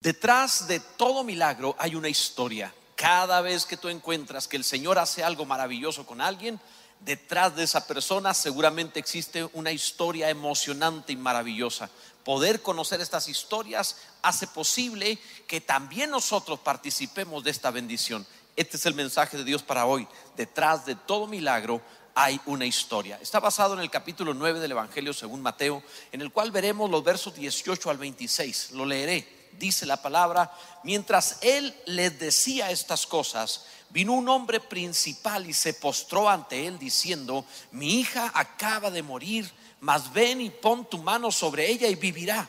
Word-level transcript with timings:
Detrás 0.00 0.68
de 0.68 0.78
todo 0.78 1.24
milagro 1.24 1.74
hay 1.76 1.96
una 1.96 2.08
historia. 2.08 2.72
Cada 2.94 3.40
vez 3.40 3.66
que 3.66 3.76
tú 3.76 3.88
encuentras 3.88 4.46
que 4.46 4.56
el 4.56 4.62
Señor 4.62 4.96
hace 4.96 5.24
algo 5.24 5.44
maravilloso 5.44 6.06
con 6.06 6.20
alguien, 6.20 6.60
detrás 7.00 7.56
de 7.56 7.64
esa 7.64 7.84
persona 7.84 8.32
seguramente 8.32 9.00
existe 9.00 9.48
una 9.54 9.72
historia 9.72 10.30
emocionante 10.30 11.12
y 11.12 11.16
maravillosa. 11.16 11.90
Poder 12.24 12.62
conocer 12.62 13.00
estas 13.00 13.28
historias 13.28 13.96
hace 14.22 14.46
posible 14.46 15.18
que 15.48 15.60
también 15.60 16.10
nosotros 16.10 16.60
participemos 16.60 17.42
de 17.42 17.50
esta 17.50 17.72
bendición. 17.72 18.24
Este 18.54 18.76
es 18.76 18.86
el 18.86 18.94
mensaje 18.94 19.36
de 19.36 19.44
Dios 19.44 19.64
para 19.64 19.84
hoy. 19.86 20.06
Detrás 20.36 20.86
de 20.86 20.94
todo 20.94 21.26
milagro 21.26 21.82
hay 22.14 22.40
una 22.46 22.66
historia. 22.66 23.18
Está 23.20 23.40
basado 23.40 23.74
en 23.74 23.80
el 23.80 23.90
capítulo 23.90 24.32
9 24.32 24.60
del 24.60 24.72
Evangelio 24.72 25.12
según 25.12 25.42
Mateo, 25.42 25.82
en 26.12 26.20
el 26.20 26.30
cual 26.30 26.52
veremos 26.52 26.88
los 26.88 27.02
versos 27.02 27.34
18 27.34 27.90
al 27.90 27.98
26. 27.98 28.70
Lo 28.72 28.86
leeré 28.86 29.37
dice 29.58 29.86
la 29.86 30.00
palabra, 30.00 30.52
mientras 30.84 31.38
él 31.40 31.74
les 31.86 32.18
decía 32.18 32.70
estas 32.70 33.06
cosas, 33.06 33.64
vino 33.90 34.12
un 34.12 34.28
hombre 34.28 34.60
principal 34.60 35.48
y 35.48 35.52
se 35.52 35.74
postró 35.74 36.28
ante 36.28 36.66
él 36.66 36.78
diciendo, 36.78 37.44
mi 37.72 38.00
hija 38.00 38.30
acaba 38.34 38.90
de 38.90 39.02
morir, 39.02 39.50
mas 39.80 40.12
ven 40.12 40.40
y 40.40 40.50
pon 40.50 40.84
tu 40.88 40.98
mano 40.98 41.30
sobre 41.30 41.70
ella 41.70 41.88
y 41.88 41.94
vivirá. 41.94 42.48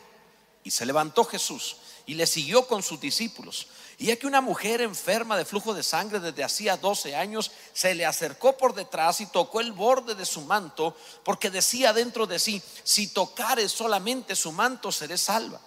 Y 0.64 0.72
se 0.72 0.86
levantó 0.86 1.23
Jesús 1.23 1.77
y 2.05 2.16
le 2.16 2.27
siguió 2.27 2.67
con 2.67 2.84
sus 2.84 3.00
discípulos. 3.00 3.67
Y 3.98 4.08
ya 4.08 4.16
que 4.16 4.28
una 4.28 4.41
mujer 4.41 4.81
enferma 4.81 5.38
de 5.38 5.45
flujo 5.45 5.73
de 5.73 5.84
sangre 5.84 6.20
desde 6.20 6.44
hacía 6.44 6.78
12 6.78 7.16
años 7.16 7.52
se 7.73 7.94
le 7.94 8.05
acercó 8.05 8.58
por 8.58 8.73
detrás 8.73 9.22
y 9.22 9.26
tocó 9.26 9.59
el 9.59 9.73
borde 9.73 10.16
de 10.16 10.26
su 10.26 10.41
manto, 10.41 10.95
porque 11.23 11.50
decía 11.50 11.94
dentro 11.94 12.26
de 12.26 12.39
sí, 12.39 12.62
si 12.84 13.08
tocare 13.08 13.67
solamente 13.70 14.36
su 14.36 14.52
manto 14.52 14.91
seré 14.91 15.17
salva. 15.17 15.59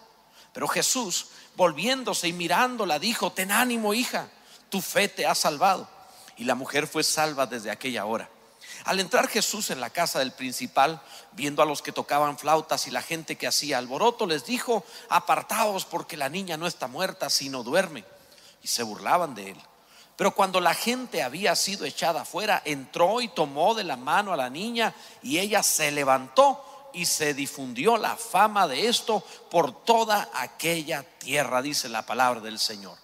Pero 0.52 0.68
Jesús, 0.68 1.28
volviéndose 1.56 2.28
y 2.28 2.32
mirándola, 2.32 2.98
dijo, 2.98 3.32
ten 3.32 3.50
ánimo, 3.50 3.94
hija, 3.94 4.28
tu 4.68 4.80
fe 4.80 5.08
te 5.08 5.26
ha 5.26 5.34
salvado. 5.34 5.88
Y 6.36 6.44
la 6.44 6.54
mujer 6.54 6.86
fue 6.86 7.04
salva 7.04 7.46
desde 7.46 7.70
aquella 7.70 8.04
hora. 8.04 8.28
Al 8.84 9.00
entrar 9.00 9.28
Jesús 9.28 9.70
en 9.70 9.80
la 9.80 9.90
casa 9.90 10.18
del 10.18 10.32
principal, 10.32 11.00
viendo 11.32 11.62
a 11.62 11.66
los 11.66 11.82
que 11.82 11.92
tocaban 11.92 12.38
flautas 12.38 12.86
y 12.86 12.90
la 12.90 13.02
gente 13.02 13.36
que 13.36 13.46
hacía 13.46 13.78
alboroto, 13.78 14.26
les 14.26 14.44
dijo, 14.44 14.84
apartaos 15.08 15.84
porque 15.84 16.16
la 16.16 16.28
niña 16.28 16.56
no 16.56 16.66
está 16.66 16.88
muerta, 16.88 17.30
sino 17.30 17.62
duerme. 17.62 18.04
Y 18.62 18.68
se 18.68 18.82
burlaban 18.82 19.34
de 19.34 19.50
él. 19.50 19.58
Pero 20.16 20.34
cuando 20.34 20.60
la 20.60 20.74
gente 20.74 21.22
había 21.22 21.56
sido 21.56 21.84
echada 21.84 22.22
afuera, 22.22 22.62
entró 22.64 23.20
y 23.20 23.28
tomó 23.28 23.74
de 23.74 23.84
la 23.84 23.96
mano 23.96 24.32
a 24.32 24.36
la 24.36 24.50
niña 24.50 24.94
y 25.22 25.38
ella 25.38 25.62
se 25.62 25.90
levantó 25.90 26.64
y 26.92 27.06
se 27.06 27.34
difundió 27.34 27.96
la 27.96 28.16
fama 28.16 28.68
de 28.68 28.88
esto 28.88 29.24
por 29.50 29.84
toda 29.84 30.30
aquella 30.34 31.02
tierra, 31.02 31.62
dice 31.62 31.88
la 31.88 32.04
palabra 32.04 32.40
del 32.40 32.58
Señor. 32.58 32.96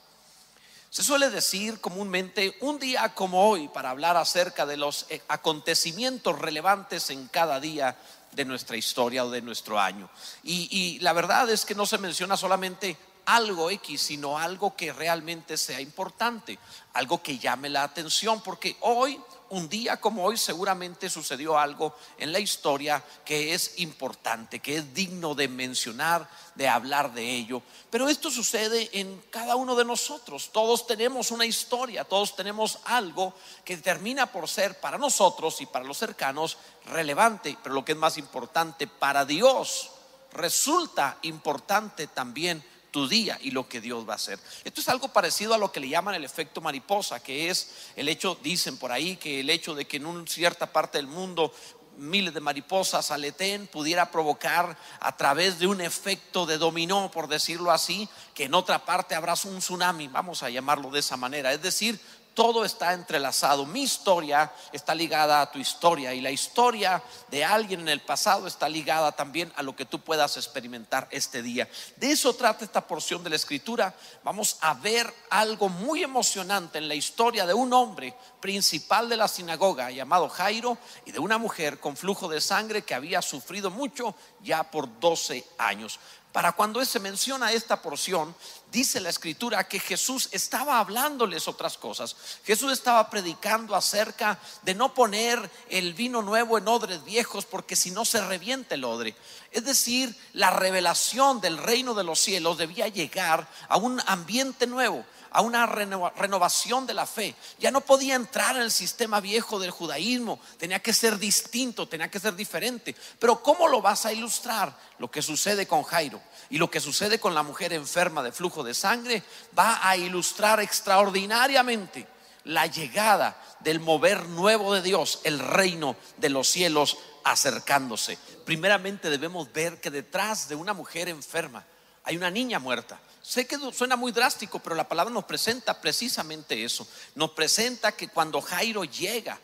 Se 0.90 1.02
suele 1.02 1.28
decir 1.28 1.80
comúnmente 1.80 2.56
un 2.60 2.78
día 2.78 3.14
como 3.14 3.46
hoy 3.48 3.68
para 3.68 3.90
hablar 3.90 4.16
acerca 4.16 4.64
de 4.64 4.78
los 4.78 5.06
eh, 5.10 5.22
acontecimientos 5.28 6.38
relevantes 6.38 7.10
en 7.10 7.28
cada 7.28 7.60
día 7.60 7.96
de 8.32 8.44
nuestra 8.44 8.76
historia 8.76 9.24
o 9.24 9.30
de 9.30 9.42
nuestro 9.42 9.78
año. 9.78 10.08
Y, 10.42 10.98
la 11.00 11.12
verdad 11.12 11.50
es 11.50 11.64
que 11.64 11.74
no 11.74 11.84
se 11.84 11.98
menciona 11.98 12.36
solamente 12.36 12.96
algo 13.26 13.70
X, 13.70 14.00
sino 14.00 14.38
algo 14.38 14.74
que 14.74 14.92
realmente 14.92 15.58
sea 15.58 15.80
importante, 15.80 16.58
algo 16.94 17.22
que 17.22 17.38
llame 17.38 17.68
la 17.68 17.82
atención, 17.82 18.40
porque 18.40 18.76
hoy 18.80 19.20
un 19.50 19.68
día 19.68 19.98
como 19.98 20.24
hoy 20.24 20.36
seguramente 20.36 21.08
sucedió 21.08 21.58
algo 21.58 21.94
en 22.18 22.32
la 22.32 22.38
historia 22.38 23.02
que 23.24 23.54
es 23.54 23.78
importante, 23.78 24.60
que 24.60 24.76
es 24.76 24.94
digno 24.94 25.34
de 25.34 25.48
mencionar, 25.48 26.28
de 26.54 26.68
hablar 26.68 27.12
de 27.12 27.34
ello. 27.34 27.62
Pero 27.90 28.08
esto 28.08 28.30
sucede 28.30 28.90
en 28.92 29.22
cada 29.30 29.56
uno 29.56 29.74
de 29.74 29.84
nosotros. 29.84 30.50
Todos 30.52 30.86
tenemos 30.86 31.30
una 31.30 31.46
historia, 31.46 32.04
todos 32.04 32.36
tenemos 32.36 32.78
algo 32.84 33.34
que 33.64 33.76
termina 33.78 34.30
por 34.30 34.48
ser 34.48 34.80
para 34.80 34.98
nosotros 34.98 35.60
y 35.60 35.66
para 35.66 35.84
los 35.84 35.98
cercanos 35.98 36.58
relevante, 36.86 37.56
pero 37.62 37.74
lo 37.74 37.84
que 37.84 37.92
es 37.92 37.98
más 37.98 38.18
importante, 38.18 38.86
para 38.86 39.24
Dios 39.24 39.90
resulta 40.32 41.18
importante 41.22 42.06
también 42.06 42.62
tu 42.90 43.08
día 43.08 43.38
y 43.42 43.50
lo 43.50 43.68
que 43.68 43.80
Dios 43.80 44.08
va 44.08 44.14
a 44.14 44.16
hacer. 44.16 44.38
Esto 44.64 44.80
es 44.80 44.88
algo 44.88 45.08
parecido 45.08 45.54
a 45.54 45.58
lo 45.58 45.72
que 45.72 45.80
le 45.80 45.88
llaman 45.88 46.14
el 46.14 46.24
efecto 46.24 46.60
mariposa, 46.60 47.22
que 47.22 47.50
es 47.50 47.70
el 47.96 48.08
hecho, 48.08 48.38
dicen 48.42 48.76
por 48.76 48.92
ahí, 48.92 49.16
que 49.16 49.40
el 49.40 49.50
hecho 49.50 49.74
de 49.74 49.86
que 49.86 49.98
en 49.98 50.06
una 50.06 50.26
cierta 50.26 50.72
parte 50.72 50.98
del 50.98 51.06
mundo 51.06 51.52
miles 51.98 52.32
de 52.32 52.40
mariposas 52.40 53.10
aleten 53.10 53.66
pudiera 53.66 54.10
provocar 54.10 54.78
a 55.00 55.16
través 55.16 55.58
de 55.58 55.66
un 55.66 55.80
efecto 55.80 56.46
de 56.46 56.56
dominó, 56.56 57.10
por 57.10 57.28
decirlo 57.28 57.72
así, 57.72 58.08
que 58.34 58.44
en 58.44 58.54
otra 58.54 58.84
parte 58.84 59.14
habrá 59.14 59.34
un 59.44 59.58
tsunami, 59.58 60.08
vamos 60.08 60.42
a 60.42 60.50
llamarlo 60.50 60.90
de 60.90 61.00
esa 61.00 61.16
manera. 61.16 61.52
Es 61.52 61.60
decir, 61.60 62.00
todo 62.38 62.64
está 62.64 62.92
entrelazado. 62.92 63.66
Mi 63.66 63.82
historia 63.82 64.52
está 64.70 64.94
ligada 64.94 65.40
a 65.40 65.50
tu 65.50 65.58
historia 65.58 66.14
y 66.14 66.20
la 66.20 66.30
historia 66.30 67.02
de 67.32 67.44
alguien 67.44 67.80
en 67.80 67.88
el 67.88 68.00
pasado 68.00 68.46
está 68.46 68.68
ligada 68.68 69.10
también 69.10 69.52
a 69.56 69.62
lo 69.64 69.74
que 69.74 69.84
tú 69.84 69.98
puedas 69.98 70.36
experimentar 70.36 71.08
este 71.10 71.42
día. 71.42 71.68
De 71.96 72.12
eso 72.12 72.32
trata 72.34 72.64
esta 72.64 72.86
porción 72.86 73.24
de 73.24 73.30
la 73.30 73.34
escritura. 73.34 73.92
Vamos 74.22 74.56
a 74.60 74.74
ver 74.74 75.12
algo 75.30 75.68
muy 75.68 76.04
emocionante 76.04 76.78
en 76.78 76.86
la 76.86 76.94
historia 76.94 77.44
de 77.44 77.54
un 77.54 77.72
hombre 77.72 78.14
principal 78.40 79.08
de 79.08 79.16
la 79.16 79.26
sinagoga 79.26 79.90
llamado 79.90 80.28
Jairo 80.28 80.78
y 81.06 81.10
de 81.10 81.18
una 81.18 81.38
mujer 81.38 81.80
con 81.80 81.96
flujo 81.96 82.28
de 82.28 82.40
sangre 82.40 82.82
que 82.82 82.94
había 82.94 83.20
sufrido 83.20 83.68
mucho 83.72 84.14
ya 84.44 84.62
por 84.62 85.00
12 85.00 85.44
años. 85.58 85.98
Para 86.32 86.52
cuando 86.52 86.84
se 86.84 87.00
menciona 87.00 87.50
esta 87.52 87.82
porción, 87.82 88.32
dice 88.70 89.00
la 89.00 89.08
escritura 89.08 89.66
que 89.66 89.80
Jesús 89.80 90.28
estaba 90.32 90.78
hablándoles 90.78 91.48
otras 91.48 91.78
cosas. 91.78 92.16
Jesús 92.44 92.72
estaba 92.72 93.08
predicando 93.10 93.74
acerca 93.74 94.38
de 94.62 94.74
no 94.74 94.94
poner 94.94 95.50
el 95.68 95.94
vino 95.94 96.22
nuevo 96.22 96.58
en 96.58 96.68
odres 96.68 97.04
viejos 97.04 97.46
porque 97.46 97.76
si 97.76 97.90
no 97.90 98.04
se 98.04 98.24
revienta 98.24 98.74
el 98.74 98.84
odre. 98.84 99.14
Es 99.50 99.64
decir, 99.64 100.14
la 100.32 100.50
revelación 100.50 101.40
del 101.40 101.58
reino 101.58 101.94
de 101.94 102.04
los 102.04 102.18
cielos 102.18 102.58
debía 102.58 102.88
llegar 102.88 103.48
a 103.68 103.76
un 103.76 104.00
ambiente 104.06 104.66
nuevo 104.66 105.04
a 105.30 105.42
una 105.42 105.66
renovación 105.66 106.86
de 106.86 106.94
la 106.94 107.06
fe. 107.06 107.34
Ya 107.58 107.70
no 107.70 107.80
podía 107.80 108.14
entrar 108.14 108.56
en 108.56 108.62
el 108.62 108.70
sistema 108.70 109.20
viejo 109.20 109.58
del 109.58 109.70
judaísmo, 109.70 110.40
tenía 110.56 110.80
que 110.80 110.92
ser 110.92 111.18
distinto, 111.18 111.88
tenía 111.88 112.10
que 112.10 112.20
ser 112.20 112.34
diferente. 112.34 112.94
Pero 113.18 113.42
¿cómo 113.42 113.68
lo 113.68 113.82
vas 113.82 114.06
a 114.06 114.12
ilustrar? 114.12 114.76
Lo 114.98 115.10
que 115.10 115.22
sucede 115.22 115.66
con 115.66 115.84
Jairo 115.84 116.20
y 116.50 116.58
lo 116.58 116.70
que 116.70 116.80
sucede 116.80 117.20
con 117.20 117.34
la 117.34 117.42
mujer 117.42 117.72
enferma 117.72 118.22
de 118.22 118.32
flujo 118.32 118.57
de 118.62 118.74
sangre 118.74 119.22
va 119.58 119.88
a 119.88 119.96
ilustrar 119.96 120.60
extraordinariamente 120.60 122.06
la 122.44 122.66
llegada 122.66 123.40
del 123.60 123.80
mover 123.80 124.26
nuevo 124.28 124.74
de 124.74 124.82
Dios, 124.82 125.20
el 125.24 125.38
reino 125.38 125.96
de 126.16 126.30
los 126.30 126.48
cielos 126.48 126.98
acercándose. 127.24 128.18
Primeramente 128.44 129.10
debemos 129.10 129.52
ver 129.52 129.80
que 129.80 129.90
detrás 129.90 130.48
de 130.48 130.54
una 130.54 130.72
mujer 130.72 131.08
enferma 131.08 131.64
hay 132.04 132.16
una 132.16 132.30
niña 132.30 132.58
muerta. 132.58 132.98
Sé 133.20 133.46
que 133.46 133.58
suena 133.72 133.96
muy 133.96 134.12
drástico, 134.12 134.60
pero 134.60 134.74
la 134.74 134.88
palabra 134.88 135.12
nos 135.12 135.24
presenta 135.24 135.78
precisamente 135.78 136.64
eso. 136.64 136.88
Nos 137.14 137.32
presenta 137.32 137.92
que 137.92 138.08
cuando 138.08 138.40
Jairo 138.40 138.84
llega 138.84 139.38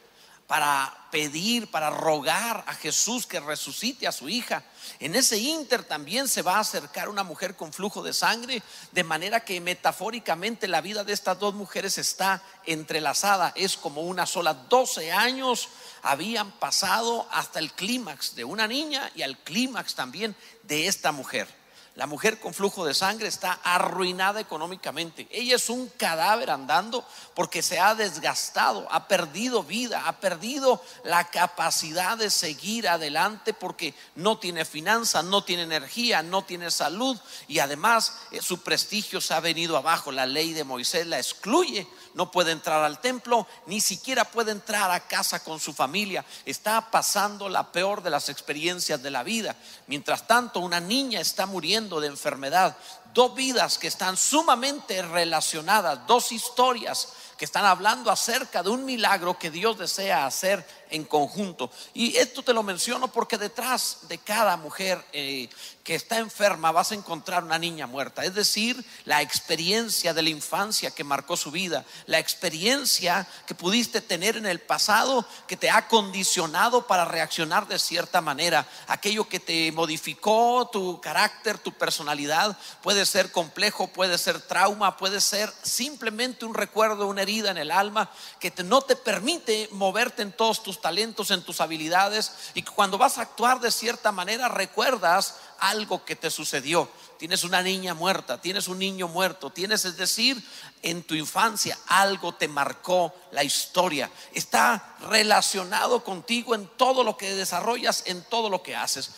para 0.54 1.08
pedir, 1.10 1.68
para 1.68 1.90
rogar 1.90 2.62
a 2.68 2.74
Jesús 2.74 3.26
que 3.26 3.40
resucite 3.40 4.06
a 4.06 4.12
su 4.12 4.28
hija, 4.28 4.62
en 5.00 5.16
ese 5.16 5.36
inter 5.36 5.82
también 5.82 6.28
se 6.28 6.42
va 6.42 6.58
a 6.58 6.60
acercar 6.60 7.08
una 7.08 7.24
mujer 7.24 7.56
con 7.56 7.72
flujo 7.72 8.04
de 8.04 8.12
sangre, 8.12 8.62
de 8.92 9.02
manera 9.02 9.40
que 9.40 9.60
metafóricamente 9.60 10.68
la 10.68 10.80
vida 10.80 11.02
de 11.02 11.12
estas 11.12 11.40
dos 11.40 11.54
mujeres 11.54 11.98
está 11.98 12.40
entrelazada, 12.66 13.52
es 13.56 13.76
como 13.76 14.02
una 14.02 14.26
sola. 14.26 14.54
12 14.54 15.10
años 15.10 15.70
habían 16.02 16.52
pasado 16.52 17.26
hasta 17.32 17.58
el 17.58 17.72
clímax 17.72 18.36
de 18.36 18.44
una 18.44 18.68
niña 18.68 19.10
y 19.16 19.22
al 19.22 19.36
clímax 19.38 19.96
también 19.96 20.36
de 20.62 20.86
esta 20.86 21.10
mujer. 21.10 21.63
La 21.96 22.08
mujer 22.08 22.40
con 22.40 22.52
flujo 22.52 22.84
de 22.84 22.92
sangre 22.92 23.28
está 23.28 23.60
arruinada 23.62 24.40
económicamente. 24.40 25.28
Ella 25.30 25.54
es 25.54 25.70
un 25.70 25.88
cadáver 25.90 26.50
andando 26.50 27.06
porque 27.34 27.62
se 27.62 27.78
ha 27.78 27.94
desgastado, 27.94 28.88
ha 28.90 29.06
perdido 29.06 29.62
vida, 29.62 30.08
ha 30.08 30.18
perdido 30.18 30.82
la 31.04 31.30
capacidad 31.30 32.18
de 32.18 32.30
seguir 32.30 32.88
adelante 32.88 33.54
porque 33.54 33.94
no 34.16 34.38
tiene 34.38 34.64
finanzas, 34.64 35.24
no 35.24 35.44
tiene 35.44 35.62
energía, 35.62 36.24
no 36.24 36.42
tiene 36.42 36.72
salud 36.72 37.16
y 37.46 37.60
además 37.60 38.16
eh, 38.32 38.42
su 38.42 38.58
prestigio 38.58 39.20
se 39.20 39.32
ha 39.34 39.38
venido 39.38 39.76
abajo. 39.76 40.10
La 40.10 40.26
ley 40.26 40.52
de 40.52 40.64
Moisés 40.64 41.06
la 41.06 41.18
excluye, 41.18 41.86
no 42.14 42.30
puede 42.30 42.52
entrar 42.52 42.82
al 42.82 43.00
templo, 43.00 43.46
ni 43.66 43.80
siquiera 43.80 44.24
puede 44.24 44.52
entrar 44.52 44.90
a 44.90 45.00
casa 45.00 45.42
con 45.42 45.60
su 45.60 45.72
familia. 45.72 46.24
Está 46.44 46.90
pasando 46.90 47.48
la 47.48 47.70
peor 47.72 48.02
de 48.02 48.10
las 48.10 48.28
experiencias 48.28 49.02
de 49.02 49.10
la 49.10 49.22
vida. 49.22 49.56
Mientras 49.88 50.26
tanto, 50.26 50.60
una 50.60 50.80
niña 50.80 51.20
está 51.20 51.46
muriendo 51.46 52.00
de 52.00 52.06
enfermedad. 52.06 52.76
Dos 53.12 53.34
vidas 53.34 53.78
que 53.78 53.88
están 53.88 54.16
sumamente 54.16 55.02
relacionadas, 55.02 56.06
dos 56.06 56.32
historias 56.32 57.08
que 57.36 57.44
están 57.44 57.64
hablando 57.64 58.10
acerca 58.10 58.62
de 58.62 58.70
un 58.70 58.84
milagro 58.84 59.38
que 59.38 59.50
Dios 59.50 59.78
desea 59.78 60.26
hacer 60.26 60.64
en 60.90 61.04
conjunto. 61.04 61.70
Y 61.92 62.16
esto 62.16 62.42
te 62.42 62.52
lo 62.52 62.62
menciono 62.62 63.08
porque 63.08 63.36
detrás 63.36 63.98
de 64.08 64.18
cada 64.18 64.56
mujer 64.56 65.04
eh, 65.12 65.48
que 65.82 65.94
está 65.94 66.18
enferma 66.18 66.72
vas 66.72 66.92
a 66.92 66.94
encontrar 66.94 67.42
una 67.42 67.58
niña 67.58 67.86
muerta. 67.86 68.24
Es 68.24 68.34
decir, 68.34 68.84
la 69.04 69.20
experiencia 69.20 70.14
de 70.14 70.22
la 70.22 70.30
infancia 70.30 70.92
que 70.92 71.04
marcó 71.04 71.36
su 71.36 71.50
vida, 71.50 71.84
la 72.06 72.18
experiencia 72.18 73.26
que 73.46 73.54
pudiste 73.54 74.00
tener 74.00 74.36
en 74.36 74.46
el 74.46 74.60
pasado 74.60 75.26
que 75.46 75.56
te 75.56 75.68
ha 75.68 75.88
condicionado 75.88 76.86
para 76.86 77.04
reaccionar 77.04 77.66
de 77.66 77.78
cierta 77.78 78.20
manera. 78.20 78.66
Aquello 78.86 79.28
que 79.28 79.40
te 79.40 79.72
modificó 79.72 80.70
tu 80.72 81.00
carácter, 81.00 81.58
tu 81.58 81.72
personalidad, 81.72 82.56
puede 82.82 83.04
ser 83.04 83.32
complejo, 83.32 83.88
puede 83.88 84.16
ser 84.16 84.40
trauma, 84.40 84.96
puede 84.96 85.20
ser 85.20 85.52
simplemente 85.62 86.44
un 86.44 86.54
recuerdo, 86.54 87.08
una 87.08 87.23
herida 87.24 87.50
en 87.50 87.58
el 87.58 87.72
alma 87.72 88.08
que 88.38 88.52
no 88.62 88.80
te 88.80 88.94
permite 88.94 89.68
moverte 89.72 90.22
en 90.22 90.32
todos 90.32 90.62
tus 90.62 90.80
talentos, 90.80 91.32
en 91.32 91.42
tus 91.42 91.60
habilidades 91.60 92.32
y 92.54 92.62
que 92.62 92.70
cuando 92.70 92.96
vas 92.96 93.18
a 93.18 93.22
actuar 93.22 93.60
de 93.60 93.72
cierta 93.72 94.12
manera 94.12 94.48
recuerdas 94.48 95.34
algo 95.58 96.04
que 96.04 96.16
te 96.16 96.30
sucedió. 96.30 96.88
Tienes 97.18 97.44
una 97.44 97.62
niña 97.62 97.94
muerta, 97.94 98.40
tienes 98.40 98.68
un 98.68 98.78
niño 98.78 99.08
muerto, 99.08 99.50
tienes, 99.50 99.84
es 99.84 99.96
decir, 99.96 100.42
en 100.82 101.02
tu 101.02 101.14
infancia 101.14 101.78
algo 101.86 102.34
te 102.34 102.48
marcó 102.48 103.14
la 103.30 103.42
historia. 103.42 104.10
Está 104.32 104.96
relacionado 105.08 106.04
contigo 106.04 106.54
en 106.54 106.68
todo 106.76 107.02
lo 107.02 107.16
que 107.16 107.34
desarrollas, 107.34 108.02
en 108.06 108.22
todo 108.24 108.50
lo 108.50 108.62
que 108.62 108.76
haces. 108.76 109.10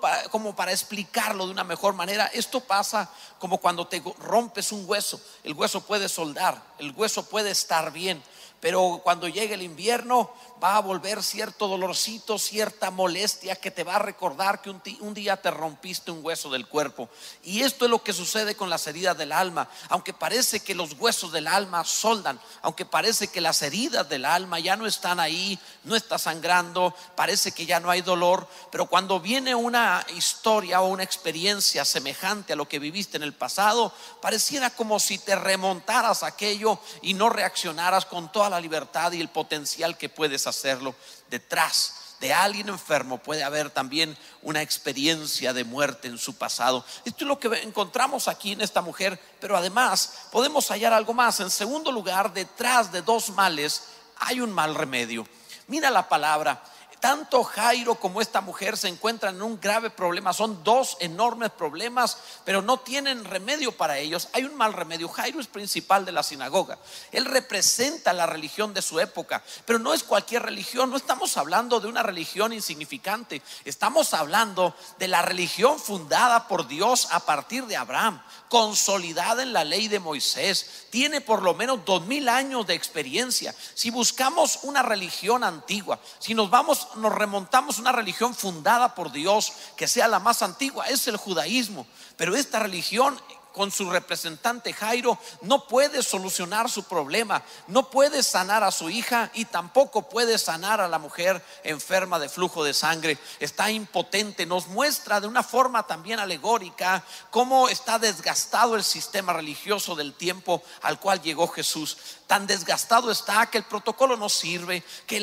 Para, 0.00 0.28
como 0.28 0.54
para 0.54 0.72
explicarlo 0.72 1.46
de 1.46 1.52
una 1.52 1.64
mejor 1.64 1.94
manera, 1.94 2.26
esto 2.26 2.60
pasa 2.60 3.10
como 3.38 3.58
cuando 3.58 3.86
te 3.86 4.02
rompes 4.18 4.72
un 4.72 4.84
hueso. 4.86 5.18
El 5.42 5.54
hueso 5.54 5.80
puede 5.80 6.10
soldar, 6.10 6.62
el 6.78 6.92
hueso 6.92 7.24
puede 7.24 7.50
estar 7.50 7.90
bien, 7.90 8.22
pero 8.60 9.00
cuando 9.02 9.26
llegue 9.26 9.54
el 9.54 9.62
invierno 9.62 10.30
va 10.62 10.76
a 10.76 10.80
volver 10.80 11.22
cierto 11.22 11.68
dolorcito, 11.68 12.38
cierta 12.38 12.90
molestia 12.90 13.56
que 13.56 13.70
te 13.70 13.84
va 13.84 13.96
a 13.96 13.98
recordar 14.00 14.62
que 14.62 14.70
un, 14.70 15.14
día 15.14 15.36
te 15.36 15.50
rompiste 15.50 16.10
un 16.10 16.24
hueso 16.24 16.50
del 16.50 16.66
cuerpo. 16.66 17.08
Y 17.42 17.62
esto 17.62 17.84
es 17.84 17.90
lo 17.90 18.02
que 18.02 18.12
sucede 18.12 18.54
con 18.54 18.70
las 18.70 18.86
heridas 18.86 19.16
del 19.16 19.32
alma. 19.32 19.68
Aunque 19.88 20.12
parece 20.12 20.60
que 20.60 20.74
los 20.74 20.94
huesos 20.94 21.32
del 21.32 21.46
alma 21.46 21.84
soldan, 21.84 22.40
aunque 22.62 22.84
parece 22.84 23.28
que 23.28 23.40
las 23.40 23.62
heridas 23.62 24.08
del 24.08 24.24
alma 24.24 24.58
ya 24.58 24.76
no 24.76 24.86
están 24.86 25.20
ahí, 25.20 25.58
no 25.84 25.96
está 25.96 26.18
sangrando, 26.18 26.94
parece 27.14 27.52
que 27.52 27.66
ya 27.66 27.80
no 27.80 27.90
hay 27.90 28.00
dolor, 28.00 28.48
pero 28.70 28.86
cuando 28.86 29.20
viene 29.20 29.54
una 29.54 30.04
historia 30.16 30.80
o 30.80 30.88
una 30.88 31.02
experiencia 31.02 31.84
semejante 31.84 32.52
a 32.52 32.56
lo 32.56 32.68
que 32.68 32.78
viviste 32.78 33.16
en 33.16 33.22
el 33.22 33.34
pasado, 33.34 33.92
pareciera 34.20 34.70
como 34.70 34.98
si 34.98 35.18
te 35.18 35.36
remontaras 35.36 36.22
aquello 36.22 36.78
y 37.02 37.14
no 37.14 37.28
reaccionaras 37.28 38.06
con 38.06 38.32
toda 38.32 38.48
la 38.50 38.60
libertad 38.60 39.12
y 39.12 39.20
el 39.20 39.28
potencial 39.28 39.98
que 39.98 40.08
puedes 40.08 40.46
hacerlo. 40.54 40.94
Detrás 41.28 42.16
de 42.20 42.32
alguien 42.32 42.68
enfermo 42.68 43.18
puede 43.18 43.42
haber 43.42 43.70
también 43.70 44.16
una 44.42 44.62
experiencia 44.62 45.52
de 45.52 45.64
muerte 45.64 46.08
en 46.08 46.16
su 46.16 46.34
pasado. 46.36 46.84
Esto 47.04 47.24
es 47.24 47.28
lo 47.28 47.38
que 47.38 47.48
encontramos 47.62 48.28
aquí 48.28 48.52
en 48.52 48.60
esta 48.60 48.80
mujer, 48.80 49.20
pero 49.40 49.56
además 49.56 50.28
podemos 50.32 50.68
hallar 50.68 50.92
algo 50.92 51.12
más. 51.12 51.40
En 51.40 51.50
segundo 51.50 51.92
lugar, 51.92 52.32
detrás 52.32 52.90
de 52.92 53.02
dos 53.02 53.30
males 53.30 53.82
hay 54.16 54.40
un 54.40 54.52
mal 54.52 54.74
remedio. 54.74 55.26
Mira 55.66 55.90
la 55.90 56.08
palabra, 56.08 56.62
tanto 57.04 57.44
Jairo 57.44 57.96
como 57.96 58.22
esta 58.22 58.40
mujer 58.40 58.78
se 58.78 58.88
encuentran 58.88 59.36
en 59.36 59.42
un 59.42 59.60
grave 59.60 59.90
problema. 59.90 60.32
Son 60.32 60.64
dos 60.64 60.96
enormes 61.00 61.50
problemas, 61.50 62.16
pero 62.46 62.62
no 62.62 62.78
tienen 62.78 63.26
remedio 63.26 63.72
para 63.72 63.98
ellos. 63.98 64.30
Hay 64.32 64.44
un 64.44 64.54
mal 64.54 64.72
remedio. 64.72 65.10
Jairo 65.10 65.38
es 65.38 65.46
principal 65.46 66.06
de 66.06 66.12
la 66.12 66.22
sinagoga. 66.22 66.78
Él 67.12 67.26
representa 67.26 68.14
la 68.14 68.24
religión 68.24 68.72
de 68.72 68.80
su 68.80 69.00
época, 69.00 69.42
pero 69.66 69.78
no 69.78 69.92
es 69.92 70.02
cualquier 70.02 70.44
religión. 70.44 70.88
No 70.88 70.96
estamos 70.96 71.36
hablando 71.36 71.78
de 71.78 71.88
una 71.88 72.02
religión 72.02 72.54
insignificante. 72.54 73.42
Estamos 73.66 74.14
hablando 74.14 74.74
de 74.98 75.08
la 75.08 75.20
religión 75.20 75.78
fundada 75.78 76.48
por 76.48 76.66
Dios 76.68 77.08
a 77.10 77.20
partir 77.20 77.66
de 77.66 77.76
Abraham, 77.76 78.22
consolidada 78.48 79.42
en 79.42 79.52
la 79.52 79.64
ley 79.64 79.88
de 79.88 80.00
Moisés. 80.00 80.86
Tiene 80.88 81.20
por 81.20 81.42
lo 81.42 81.52
menos 81.52 81.84
dos 81.84 82.06
mil 82.06 82.30
años 82.30 82.66
de 82.66 82.72
experiencia. 82.72 83.54
Si 83.74 83.90
buscamos 83.90 84.60
una 84.62 84.82
religión 84.82 85.44
antigua, 85.44 86.00
si 86.18 86.32
nos 86.32 86.48
vamos 86.48 86.88
nos 86.96 87.14
remontamos 87.14 87.78
a 87.78 87.80
una 87.82 87.92
religión 87.92 88.34
fundada 88.34 88.94
por 88.94 89.12
Dios, 89.12 89.52
que 89.76 89.88
sea 89.88 90.08
la 90.08 90.18
más 90.18 90.42
antigua, 90.42 90.86
es 90.86 91.06
el 91.08 91.16
judaísmo. 91.16 91.86
Pero 92.16 92.36
esta 92.36 92.58
religión 92.58 93.18
con 93.54 93.70
su 93.70 93.88
representante 93.88 94.72
Jairo, 94.72 95.16
no 95.42 95.68
puede 95.68 96.02
solucionar 96.02 96.68
su 96.68 96.82
problema, 96.82 97.42
no 97.68 97.88
puede 97.88 98.24
sanar 98.24 98.64
a 98.64 98.72
su 98.72 98.90
hija 98.90 99.30
y 99.32 99.44
tampoco 99.44 100.08
puede 100.08 100.38
sanar 100.38 100.80
a 100.80 100.88
la 100.88 100.98
mujer 100.98 101.40
enferma 101.62 102.18
de 102.18 102.28
flujo 102.28 102.64
de 102.64 102.74
sangre. 102.74 103.16
Está 103.38 103.70
impotente, 103.70 104.44
nos 104.44 104.66
muestra 104.66 105.20
de 105.20 105.28
una 105.28 105.44
forma 105.44 105.86
también 105.86 106.18
alegórica 106.18 107.04
cómo 107.30 107.68
está 107.68 108.00
desgastado 108.00 108.74
el 108.74 108.82
sistema 108.82 109.32
religioso 109.32 109.94
del 109.94 110.14
tiempo 110.14 110.60
al 110.82 110.98
cual 110.98 111.22
llegó 111.22 111.46
Jesús. 111.46 111.96
Tan 112.26 112.48
desgastado 112.48 113.12
está 113.12 113.46
que 113.50 113.58
el 113.58 113.64
protocolo 113.64 114.16
no 114.16 114.28
sirve, 114.28 114.82
que 115.06 115.22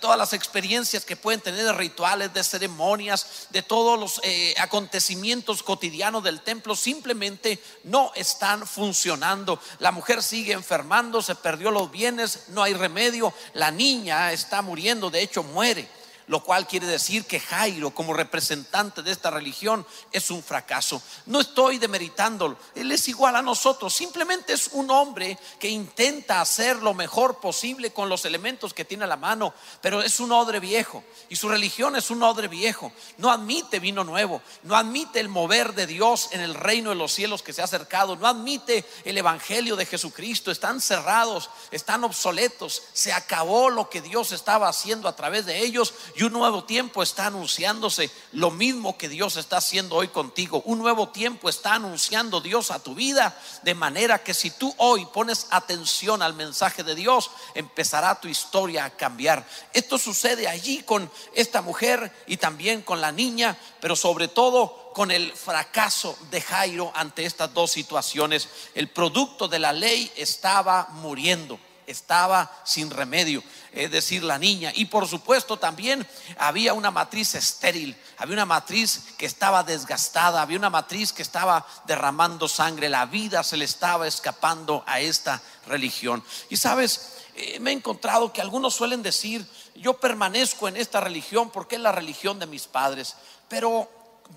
todas 0.00 0.18
las 0.18 0.32
experiencias 0.34 1.06
que 1.06 1.16
pueden 1.16 1.40
tener 1.40 1.64
de 1.64 1.72
rituales, 1.72 2.34
de 2.34 2.44
ceremonias, 2.44 3.46
de 3.50 3.62
todos 3.62 3.98
los 3.98 4.20
eh, 4.24 4.54
acontecimientos 4.58 5.62
cotidianos 5.62 6.22
del 6.22 6.42
templo 6.42 6.76
simplemente 6.76 7.45
no 7.84 8.12
están 8.14 8.66
funcionando. 8.66 9.60
La 9.78 9.92
mujer 9.92 10.22
sigue 10.22 10.52
enfermando, 10.52 11.22
se 11.22 11.34
perdió 11.34 11.70
los 11.70 11.90
bienes, 11.90 12.44
no 12.48 12.62
hay 12.62 12.74
remedio. 12.74 13.32
La 13.54 13.70
niña 13.70 14.32
está 14.32 14.62
muriendo, 14.62 15.10
de 15.10 15.22
hecho 15.22 15.42
muere 15.42 15.88
lo 16.28 16.42
cual 16.42 16.66
quiere 16.66 16.86
decir 16.86 17.24
que 17.24 17.40
Jairo, 17.40 17.90
como 17.90 18.12
representante 18.12 19.02
de 19.02 19.12
esta 19.12 19.30
religión, 19.30 19.86
es 20.12 20.30
un 20.30 20.42
fracaso. 20.42 21.00
No 21.26 21.40
estoy 21.40 21.78
demeritándolo, 21.78 22.56
él 22.74 22.90
es 22.92 23.08
igual 23.08 23.36
a 23.36 23.42
nosotros, 23.42 23.94
simplemente 23.94 24.52
es 24.52 24.70
un 24.72 24.90
hombre 24.90 25.38
que 25.58 25.68
intenta 25.68 26.40
hacer 26.40 26.76
lo 26.82 26.94
mejor 26.94 27.38
posible 27.40 27.92
con 27.92 28.08
los 28.08 28.24
elementos 28.24 28.74
que 28.74 28.84
tiene 28.84 29.04
a 29.04 29.08
la 29.08 29.16
mano, 29.16 29.54
pero 29.80 30.02
es 30.02 30.20
un 30.20 30.32
odre 30.32 30.60
viejo 30.60 31.04
y 31.28 31.36
su 31.36 31.48
religión 31.48 31.96
es 31.96 32.10
un 32.10 32.22
odre 32.22 32.48
viejo, 32.48 32.92
no 33.18 33.30
admite 33.30 33.78
vino 33.78 34.04
nuevo, 34.04 34.42
no 34.64 34.76
admite 34.76 35.20
el 35.20 35.28
mover 35.28 35.74
de 35.74 35.86
Dios 35.86 36.28
en 36.32 36.40
el 36.40 36.54
reino 36.54 36.90
de 36.90 36.96
los 36.96 37.12
cielos 37.12 37.42
que 37.42 37.52
se 37.52 37.60
ha 37.60 37.64
acercado, 37.64 38.16
no 38.16 38.26
admite 38.26 38.84
el 39.04 39.16
evangelio 39.16 39.76
de 39.76 39.86
Jesucristo, 39.86 40.50
están 40.50 40.80
cerrados, 40.80 41.50
están 41.70 42.04
obsoletos, 42.04 42.82
se 42.92 43.12
acabó 43.12 43.70
lo 43.70 43.88
que 43.88 44.00
Dios 44.00 44.32
estaba 44.32 44.68
haciendo 44.68 45.08
a 45.08 45.16
través 45.16 45.46
de 45.46 45.62
ellos 45.62 45.94
y 46.16 46.22
un 46.22 46.32
nuevo 46.32 46.64
tiempo 46.64 47.02
está 47.02 47.26
anunciándose, 47.26 48.10
lo 48.32 48.50
mismo 48.50 48.96
que 48.96 49.06
Dios 49.06 49.36
está 49.36 49.58
haciendo 49.58 49.96
hoy 49.96 50.08
contigo. 50.08 50.62
Un 50.64 50.78
nuevo 50.78 51.10
tiempo 51.10 51.50
está 51.50 51.74
anunciando 51.74 52.40
Dios 52.40 52.70
a 52.70 52.82
tu 52.82 52.94
vida, 52.94 53.38
de 53.62 53.74
manera 53.74 54.24
que 54.24 54.32
si 54.32 54.50
tú 54.50 54.74
hoy 54.78 55.04
pones 55.12 55.46
atención 55.50 56.22
al 56.22 56.32
mensaje 56.32 56.82
de 56.82 56.94
Dios, 56.94 57.30
empezará 57.54 58.18
tu 58.18 58.28
historia 58.28 58.86
a 58.86 58.96
cambiar. 58.96 59.46
Esto 59.74 59.98
sucede 59.98 60.48
allí 60.48 60.82
con 60.84 61.10
esta 61.34 61.60
mujer 61.60 62.10
y 62.26 62.38
también 62.38 62.80
con 62.80 63.02
la 63.02 63.12
niña, 63.12 63.58
pero 63.80 63.94
sobre 63.94 64.28
todo 64.28 64.92
con 64.94 65.10
el 65.10 65.30
fracaso 65.32 66.16
de 66.30 66.40
Jairo 66.40 66.92
ante 66.94 67.26
estas 67.26 67.52
dos 67.52 67.72
situaciones. 67.72 68.48
El 68.74 68.88
producto 68.88 69.48
de 69.48 69.58
la 69.58 69.74
ley 69.74 70.10
estaba 70.16 70.88
muriendo 70.92 71.58
estaba 71.86 72.50
sin 72.64 72.90
remedio, 72.90 73.42
es 73.72 73.90
decir, 73.90 74.22
la 74.22 74.38
niña. 74.38 74.72
Y 74.74 74.86
por 74.86 75.06
supuesto 75.06 75.58
también 75.58 76.06
había 76.38 76.74
una 76.74 76.90
matriz 76.90 77.34
estéril, 77.34 77.96
había 78.18 78.34
una 78.34 78.46
matriz 78.46 79.02
que 79.16 79.26
estaba 79.26 79.62
desgastada, 79.62 80.42
había 80.42 80.58
una 80.58 80.70
matriz 80.70 81.12
que 81.12 81.22
estaba 81.22 81.66
derramando 81.86 82.48
sangre, 82.48 82.88
la 82.88 83.06
vida 83.06 83.42
se 83.42 83.56
le 83.56 83.64
estaba 83.64 84.06
escapando 84.06 84.82
a 84.86 85.00
esta 85.00 85.40
religión. 85.66 86.22
Y 86.48 86.56
sabes, 86.56 87.12
eh, 87.34 87.60
me 87.60 87.70
he 87.70 87.74
encontrado 87.74 88.32
que 88.32 88.40
algunos 88.40 88.74
suelen 88.74 89.02
decir, 89.02 89.46
yo 89.74 89.94
permanezco 89.94 90.68
en 90.68 90.76
esta 90.76 91.00
religión 91.00 91.50
porque 91.50 91.76
es 91.76 91.82
la 91.82 91.92
religión 91.92 92.38
de 92.38 92.46
mis 92.46 92.66
padres, 92.66 93.14
pero 93.48 93.88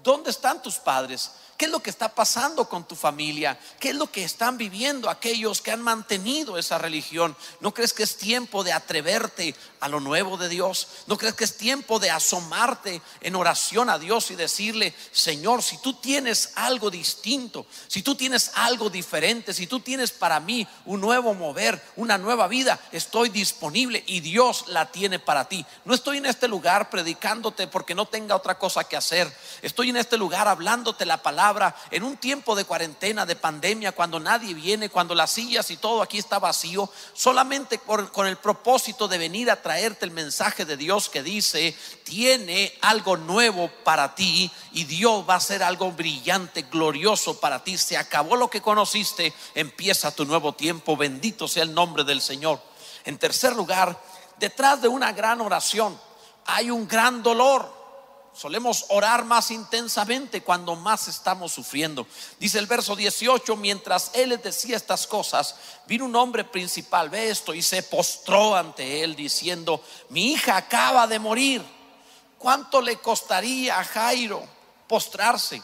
¿dónde 0.03 0.29
están 0.29 0.61
tus 0.61 0.75
padres? 0.75 1.31
¿Qué 1.59 1.65
es 1.65 1.71
lo 1.71 1.81
que 1.81 1.89
está 1.89 2.15
pasando 2.15 2.69
con 2.69 2.87
tu 2.87 2.95
familia? 2.95 3.59
¿Qué 3.81 3.89
es 3.89 3.95
lo 3.95 4.09
que 4.09 4.23
están 4.23 4.57
viviendo 4.57 5.09
aquellos 5.09 5.61
que 5.61 5.71
han 5.71 5.81
mantenido 5.81 6.57
esa 6.57 6.77
religión? 6.77 7.35
¿No 7.59 7.73
crees 7.73 7.91
que 7.91 8.03
es 8.03 8.15
tiempo 8.15 8.63
de 8.63 8.71
atreverte 8.71 9.53
a 9.81 9.89
lo 9.89 9.99
nuevo 9.99 10.37
de 10.37 10.47
Dios? 10.47 10.87
¿No 11.07 11.17
crees 11.17 11.33
que 11.33 11.43
es 11.43 11.57
tiempo 11.57 11.99
de 11.99 12.11
asomarte 12.11 13.01
en 13.19 13.35
oración 13.35 13.89
a 13.89 13.99
Dios 13.99 14.31
y 14.31 14.37
decirle, 14.37 14.95
Señor, 15.11 15.61
si 15.61 15.77
tú 15.79 15.95
tienes 15.95 16.53
algo 16.55 16.89
distinto, 16.89 17.65
si 17.89 18.03
tú 18.03 18.15
tienes 18.15 18.51
algo 18.55 18.89
diferente, 18.89 19.53
si 19.53 19.67
tú 19.67 19.81
tienes 19.81 20.11
para 20.11 20.39
mí 20.39 20.65
un 20.85 21.01
nuevo 21.01 21.33
mover, 21.33 21.83
una 21.97 22.17
nueva 22.17 22.47
vida, 22.47 22.79
estoy 22.93 23.27
disponible 23.27 24.01
y 24.07 24.21
Dios 24.21 24.63
la 24.67 24.93
tiene 24.93 25.19
para 25.19 25.49
ti. 25.49 25.65
No 25.83 25.93
estoy 25.93 26.19
en 26.19 26.27
este 26.27 26.47
lugar 26.47 26.89
predicándote 26.89 27.67
porque 27.67 27.95
no 27.95 28.05
tenga 28.05 28.37
otra 28.37 28.57
cosa 28.57 28.85
que 28.85 28.95
hacer. 28.95 29.29
Estoy 29.61 29.89
en 29.89 29.97
este 29.97 30.15
lugar 30.15 30.47
hablándote 30.47 31.05
la 31.05 31.21
palabra 31.21 31.48
en 31.91 32.03
un 32.03 32.17
tiempo 32.17 32.55
de 32.55 32.65
cuarentena, 32.65 33.25
de 33.25 33.35
pandemia, 33.35 33.91
cuando 33.91 34.19
nadie 34.19 34.53
viene, 34.53 34.89
cuando 34.89 35.15
las 35.15 35.31
sillas 35.31 35.71
y 35.71 35.77
todo 35.77 36.01
aquí 36.01 36.17
está 36.17 36.39
vacío, 36.39 36.89
solamente 37.13 37.79
con 37.79 38.27
el 38.27 38.37
propósito 38.37 39.07
de 39.07 39.17
venir 39.17 39.49
a 39.49 39.61
traerte 39.61 40.05
el 40.05 40.11
mensaje 40.11 40.65
de 40.65 40.77
Dios 40.77 41.09
que 41.09 41.23
dice, 41.23 41.75
tiene 42.03 42.73
algo 42.81 43.17
nuevo 43.17 43.69
para 43.83 44.15
ti 44.15 44.51
y 44.73 44.83
Dios 44.85 45.23
va 45.27 45.35
a 45.35 45.37
hacer 45.37 45.63
algo 45.63 45.91
brillante, 45.91 46.63
glorioso 46.63 47.39
para 47.39 47.63
ti. 47.63 47.77
Se 47.77 47.97
acabó 47.97 48.35
lo 48.35 48.49
que 48.49 48.61
conociste, 48.61 49.33
empieza 49.55 50.15
tu 50.15 50.25
nuevo 50.25 50.53
tiempo, 50.53 50.97
bendito 50.97 51.47
sea 51.47 51.63
el 51.63 51.73
nombre 51.73 52.03
del 52.03 52.21
Señor. 52.21 52.61
En 53.05 53.17
tercer 53.17 53.55
lugar, 53.55 53.99
detrás 54.37 54.81
de 54.81 54.87
una 54.87 55.11
gran 55.11 55.41
oración 55.41 55.99
hay 56.45 56.71
un 56.71 56.87
gran 56.87 57.21
dolor. 57.23 57.78
Solemos 58.39 58.85
orar 58.87 59.25
más 59.25 59.51
intensamente 59.51 60.43
cuando 60.43 60.77
más 60.77 61.09
estamos 61.09 61.51
sufriendo. 61.51 62.07
Dice 62.39 62.57
el 62.57 62.67
verso 62.67 62.95
18, 62.95 63.57
mientras 63.57 64.11
él 64.13 64.39
decía 64.41 64.77
estas 64.77 65.07
cosas, 65.07 65.55
vino 65.87 66.05
un 66.05 66.15
hombre 66.15 66.45
principal, 66.45 67.09
ve 67.09 67.31
esto, 67.31 67.53
y 67.53 67.61
se 67.61 67.83
postró 67.83 68.55
ante 68.55 69.03
él 69.03 69.17
diciendo, 69.17 69.83
mi 70.07 70.31
hija 70.31 70.55
acaba 70.55 71.05
de 71.05 71.19
morir. 71.19 71.61
¿Cuánto 72.37 72.81
le 72.81 72.95
costaría 72.99 73.77
a 73.77 73.83
Jairo 73.83 74.41
postrarse? 74.87 75.61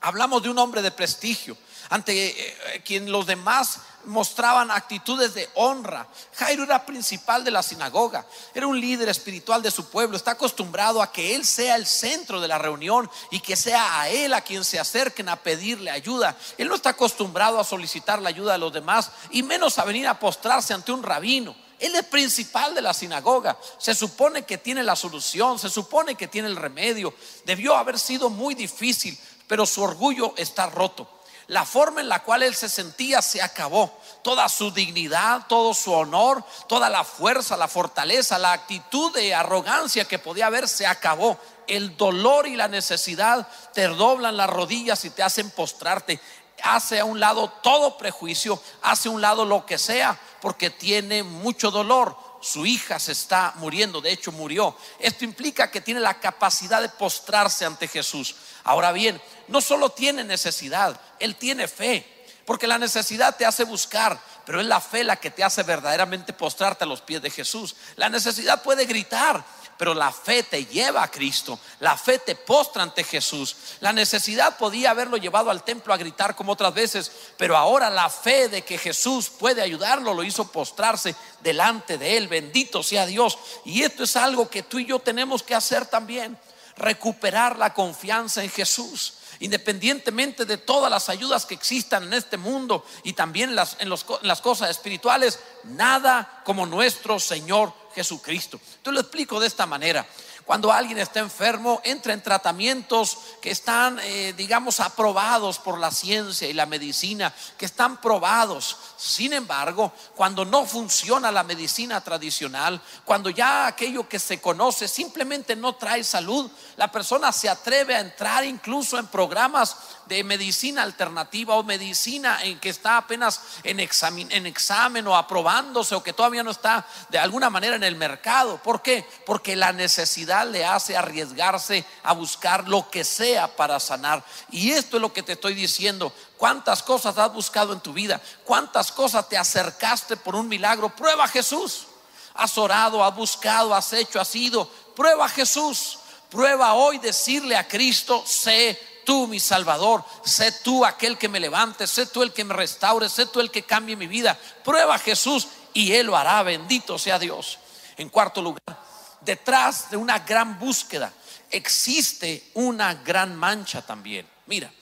Hablamos 0.00 0.42
de 0.42 0.48
un 0.48 0.58
hombre 0.58 0.80
de 0.80 0.90
prestigio, 0.90 1.54
ante 1.94 2.26
eh, 2.26 2.82
quien 2.84 3.12
los 3.12 3.24
demás 3.24 3.78
mostraban 4.06 4.72
actitudes 4.72 5.32
de 5.32 5.48
honra. 5.54 6.08
Jairo 6.34 6.64
era 6.64 6.84
principal 6.84 7.44
de 7.44 7.52
la 7.52 7.62
sinagoga, 7.62 8.26
era 8.52 8.66
un 8.66 8.80
líder 8.80 9.08
espiritual 9.08 9.62
de 9.62 9.70
su 9.70 9.88
pueblo, 9.88 10.16
está 10.16 10.32
acostumbrado 10.32 11.00
a 11.00 11.12
que 11.12 11.36
él 11.36 11.44
sea 11.46 11.76
el 11.76 11.86
centro 11.86 12.40
de 12.40 12.48
la 12.48 12.58
reunión 12.58 13.08
y 13.30 13.38
que 13.38 13.54
sea 13.54 14.00
a 14.00 14.08
él 14.08 14.34
a 14.34 14.40
quien 14.40 14.64
se 14.64 14.80
acerquen 14.80 15.28
a 15.28 15.36
pedirle 15.36 15.88
ayuda. 15.88 16.36
Él 16.58 16.66
no 16.66 16.74
está 16.74 16.90
acostumbrado 16.90 17.60
a 17.60 17.64
solicitar 17.64 18.20
la 18.20 18.30
ayuda 18.30 18.54
de 18.54 18.58
los 18.58 18.72
demás 18.72 19.12
y 19.30 19.44
menos 19.44 19.78
a 19.78 19.84
venir 19.84 20.08
a 20.08 20.18
postrarse 20.18 20.74
ante 20.74 20.90
un 20.90 21.04
rabino. 21.04 21.54
Él 21.78 21.94
es 21.94 22.04
principal 22.06 22.74
de 22.74 22.82
la 22.82 22.92
sinagoga. 22.92 23.56
Se 23.78 23.94
supone 23.94 24.42
que 24.42 24.58
tiene 24.58 24.82
la 24.82 24.96
solución, 24.96 25.60
se 25.60 25.70
supone 25.70 26.16
que 26.16 26.26
tiene 26.26 26.48
el 26.48 26.56
remedio. 26.56 27.14
Debió 27.44 27.76
haber 27.76 28.00
sido 28.00 28.30
muy 28.30 28.56
difícil, 28.56 29.16
pero 29.46 29.64
su 29.64 29.80
orgullo 29.80 30.34
está 30.36 30.66
roto. 30.66 31.13
La 31.48 31.66
forma 31.66 32.00
en 32.00 32.08
la 32.08 32.22
cual 32.22 32.42
él 32.42 32.54
se 32.54 32.68
sentía 32.68 33.20
se 33.20 33.42
acabó. 33.42 33.98
Toda 34.22 34.48
su 34.48 34.70
dignidad, 34.70 35.46
todo 35.46 35.74
su 35.74 35.92
honor, 35.92 36.42
toda 36.68 36.88
la 36.88 37.04
fuerza, 37.04 37.56
la 37.56 37.68
fortaleza, 37.68 38.38
la 38.38 38.52
actitud 38.52 39.12
de 39.12 39.34
arrogancia 39.34 40.06
que 40.06 40.18
podía 40.18 40.46
haber 40.46 40.68
se 40.68 40.86
acabó. 40.86 41.38
El 41.66 41.96
dolor 41.96 42.46
y 42.46 42.56
la 42.56 42.68
necesidad 42.68 43.46
te 43.74 43.88
doblan 43.88 44.36
las 44.36 44.48
rodillas 44.48 45.04
y 45.04 45.10
te 45.10 45.22
hacen 45.22 45.50
postrarte. 45.50 46.18
Hace 46.62 47.00
a 47.00 47.04
un 47.04 47.20
lado 47.20 47.50
todo 47.62 47.98
prejuicio, 47.98 48.62
hace 48.80 49.08
a 49.08 49.12
un 49.12 49.20
lado 49.20 49.44
lo 49.44 49.66
que 49.66 49.76
sea, 49.76 50.18
porque 50.40 50.70
tiene 50.70 51.22
mucho 51.22 51.70
dolor. 51.70 52.16
Su 52.40 52.66
hija 52.66 52.98
se 52.98 53.12
está 53.12 53.54
muriendo, 53.56 54.00
de 54.02 54.12
hecho 54.12 54.30
murió. 54.30 54.76
Esto 54.98 55.24
implica 55.24 55.70
que 55.70 55.80
tiene 55.80 56.00
la 56.00 56.20
capacidad 56.20 56.80
de 56.80 56.90
postrarse 56.90 57.64
ante 57.64 57.88
Jesús. 57.88 58.34
Ahora 58.64 58.92
bien, 58.92 59.20
no 59.48 59.60
solo 59.60 59.90
tiene 59.90 60.24
necesidad, 60.24 60.98
Él 61.20 61.36
tiene 61.36 61.68
fe. 61.68 62.10
Porque 62.46 62.66
la 62.66 62.78
necesidad 62.78 63.36
te 63.36 63.46
hace 63.46 63.64
buscar, 63.64 64.18
pero 64.44 64.60
es 64.60 64.66
la 64.66 64.80
fe 64.80 65.02
la 65.02 65.16
que 65.16 65.30
te 65.30 65.42
hace 65.42 65.62
verdaderamente 65.62 66.32
postrarte 66.32 66.84
a 66.84 66.86
los 66.86 67.00
pies 67.00 67.22
de 67.22 67.30
Jesús. 67.30 67.74
La 67.96 68.10
necesidad 68.10 68.62
puede 68.62 68.84
gritar, 68.84 69.42
pero 69.78 69.94
la 69.94 70.12
fe 70.12 70.42
te 70.42 70.66
lleva 70.66 71.02
a 71.02 71.10
Cristo. 71.10 71.58
La 71.80 71.96
fe 71.96 72.18
te 72.18 72.34
postra 72.34 72.82
ante 72.82 73.02
Jesús. 73.02 73.56
La 73.80 73.94
necesidad 73.94 74.58
podía 74.58 74.90
haberlo 74.90 75.16
llevado 75.16 75.50
al 75.50 75.64
templo 75.64 75.94
a 75.94 75.96
gritar 75.96 76.36
como 76.36 76.52
otras 76.52 76.74
veces, 76.74 77.10
pero 77.38 77.56
ahora 77.56 77.88
la 77.88 78.10
fe 78.10 78.48
de 78.48 78.62
que 78.62 78.76
Jesús 78.76 79.30
puede 79.30 79.62
ayudarlo 79.62 80.12
lo 80.12 80.22
hizo 80.22 80.50
postrarse 80.52 81.14
delante 81.40 81.96
de 81.96 82.18
él. 82.18 82.28
Bendito 82.28 82.82
sea 82.82 83.06
Dios. 83.06 83.38
Y 83.64 83.82
esto 83.82 84.04
es 84.04 84.16
algo 84.16 84.50
que 84.50 84.62
tú 84.62 84.78
y 84.78 84.84
yo 84.84 84.98
tenemos 84.98 85.42
que 85.42 85.54
hacer 85.54 85.86
también 85.86 86.38
recuperar 86.76 87.58
la 87.58 87.72
confianza 87.74 88.42
en 88.42 88.50
Jesús. 88.50 89.14
Independientemente 89.40 90.44
de 90.44 90.58
todas 90.58 90.90
las 90.90 91.08
ayudas 91.08 91.44
que 91.44 91.54
existan 91.54 92.04
en 92.04 92.14
este 92.14 92.36
mundo 92.36 92.84
y 93.02 93.14
también 93.14 93.50
en 93.50 93.56
las, 93.56 93.76
en 93.80 93.90
las 94.22 94.40
cosas 94.40 94.70
espirituales, 94.70 95.40
nada 95.64 96.42
como 96.44 96.66
nuestro 96.66 97.18
Señor 97.18 97.72
Jesucristo. 97.94 98.60
Te 98.82 98.92
lo 98.92 99.00
explico 99.00 99.40
de 99.40 99.46
esta 99.46 99.66
manera. 99.66 100.06
Cuando 100.44 100.70
alguien 100.70 100.98
está 100.98 101.20
enfermo, 101.20 101.80
entra 101.84 102.12
en 102.12 102.22
tratamientos 102.22 103.16
que 103.40 103.50
están, 103.50 103.98
eh, 104.00 104.34
digamos, 104.36 104.78
aprobados 104.78 105.58
por 105.58 105.78
la 105.78 105.90
ciencia 105.90 106.46
y 106.46 106.52
la 106.52 106.66
medicina, 106.66 107.32
que 107.56 107.64
están 107.64 107.98
probados. 107.98 108.76
Sin 108.98 109.32
embargo, 109.32 109.90
cuando 110.14 110.44
no 110.44 110.66
funciona 110.66 111.32
la 111.32 111.44
medicina 111.44 112.02
tradicional, 112.02 112.78
cuando 113.06 113.30
ya 113.30 113.66
aquello 113.66 114.06
que 114.06 114.18
se 114.18 114.38
conoce 114.42 114.86
simplemente 114.86 115.56
no 115.56 115.76
trae 115.76 116.04
salud, 116.04 116.50
la 116.76 116.92
persona 116.92 117.32
se 117.32 117.48
atreve 117.48 117.94
a 117.94 118.00
entrar 118.00 118.44
incluso 118.44 118.98
en 118.98 119.06
programas 119.06 119.76
de 120.06 120.22
medicina 120.24 120.82
alternativa 120.82 121.54
o 121.56 121.62
medicina 121.62 122.42
en 122.42 122.58
que 122.60 122.68
está 122.68 122.96
apenas 122.96 123.40
en 123.62 123.80
examen, 123.80 124.30
en 124.30 124.46
examen 124.46 125.06
o 125.06 125.16
aprobándose 125.16 125.94
o 125.94 126.02
que 126.02 126.12
todavía 126.12 126.42
no 126.42 126.50
está 126.50 126.86
de 127.08 127.18
alguna 127.18 127.50
manera 127.50 127.76
en 127.76 127.82
el 127.82 127.96
mercado. 127.96 128.58
¿Por 128.58 128.82
qué? 128.82 129.06
Porque 129.24 129.56
la 129.56 129.72
necesidad 129.72 130.46
le 130.46 130.64
hace 130.64 130.96
arriesgarse 130.96 131.84
a 132.02 132.12
buscar 132.12 132.68
lo 132.68 132.90
que 132.90 133.04
sea 133.04 133.56
para 133.56 133.80
sanar. 133.80 134.24
Y 134.50 134.72
esto 134.72 134.96
es 134.96 135.00
lo 135.00 135.12
que 135.12 135.22
te 135.22 135.32
estoy 135.32 135.54
diciendo. 135.54 136.12
¿Cuántas 136.36 136.82
cosas 136.82 137.16
has 137.18 137.32
buscado 137.32 137.72
en 137.72 137.80
tu 137.80 137.92
vida? 137.92 138.20
¿Cuántas 138.44 138.92
cosas 138.92 139.28
te 139.28 139.36
acercaste 139.36 140.16
por 140.16 140.34
un 140.34 140.48
milagro? 140.48 140.94
Prueba 140.94 141.24
a 141.24 141.28
Jesús. 141.28 141.86
Has 142.34 142.58
orado, 142.58 143.04
has 143.04 143.14
buscado, 143.14 143.74
has 143.74 143.92
hecho, 143.92 144.20
has 144.20 144.34
ido. 144.34 144.68
Prueba 144.94 145.26
a 145.26 145.28
Jesús. 145.28 145.98
Prueba 146.30 146.74
hoy 146.74 146.98
decirle 146.98 147.56
a 147.56 147.68
Cristo, 147.68 148.24
sé 148.26 148.93
tú 149.04 149.26
mi 149.26 149.40
Salvador, 149.40 150.04
sé 150.24 150.52
tú 150.62 150.84
aquel 150.84 151.18
que 151.18 151.28
me 151.28 151.40
levante, 151.40 151.86
sé 151.86 152.06
tú 152.06 152.22
el 152.22 152.32
que 152.32 152.44
me 152.44 152.54
restaure, 152.54 153.08
sé 153.08 153.26
tú 153.26 153.40
el 153.40 153.50
que 153.50 153.62
cambie 153.62 153.96
mi 153.96 154.06
vida. 154.06 154.38
Prueba 154.64 154.96
a 154.96 154.98
Jesús 154.98 155.48
y 155.72 155.92
Él 155.92 156.06
lo 156.06 156.16
hará, 156.16 156.42
bendito 156.42 156.98
sea 156.98 157.18
Dios. 157.18 157.58
En 157.96 158.08
cuarto 158.08 158.42
lugar, 158.42 158.78
detrás 159.20 159.90
de 159.90 159.96
una 159.96 160.20
gran 160.20 160.58
búsqueda 160.58 161.12
existe 161.50 162.50
una 162.54 162.94
gran 162.94 163.36
mancha 163.36 163.82
también. 163.82 164.28
Mira, 164.46 164.72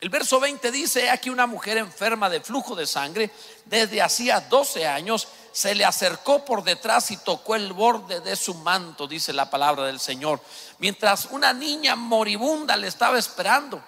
el 0.00 0.08
verso 0.08 0.40
20 0.40 0.70
dice, 0.70 1.10
aquí 1.10 1.28
una 1.28 1.46
mujer 1.46 1.76
enferma 1.76 2.30
de 2.30 2.40
flujo 2.40 2.74
de 2.74 2.86
sangre 2.86 3.30
desde 3.66 4.00
hacía 4.00 4.40
12 4.40 4.86
años 4.86 5.28
se 5.52 5.74
le 5.74 5.84
acercó 5.84 6.44
por 6.44 6.64
detrás 6.64 7.10
y 7.10 7.18
tocó 7.18 7.54
el 7.54 7.72
borde 7.72 8.20
de 8.20 8.34
su 8.36 8.54
manto, 8.54 9.06
dice 9.06 9.32
la 9.32 9.50
palabra 9.50 9.84
del 9.84 10.00
Señor, 10.00 10.40
mientras 10.78 11.26
una 11.26 11.52
niña 11.52 11.96
moribunda 11.96 12.76
le 12.76 12.86
estaba 12.86 13.18
esperando. 13.18 13.82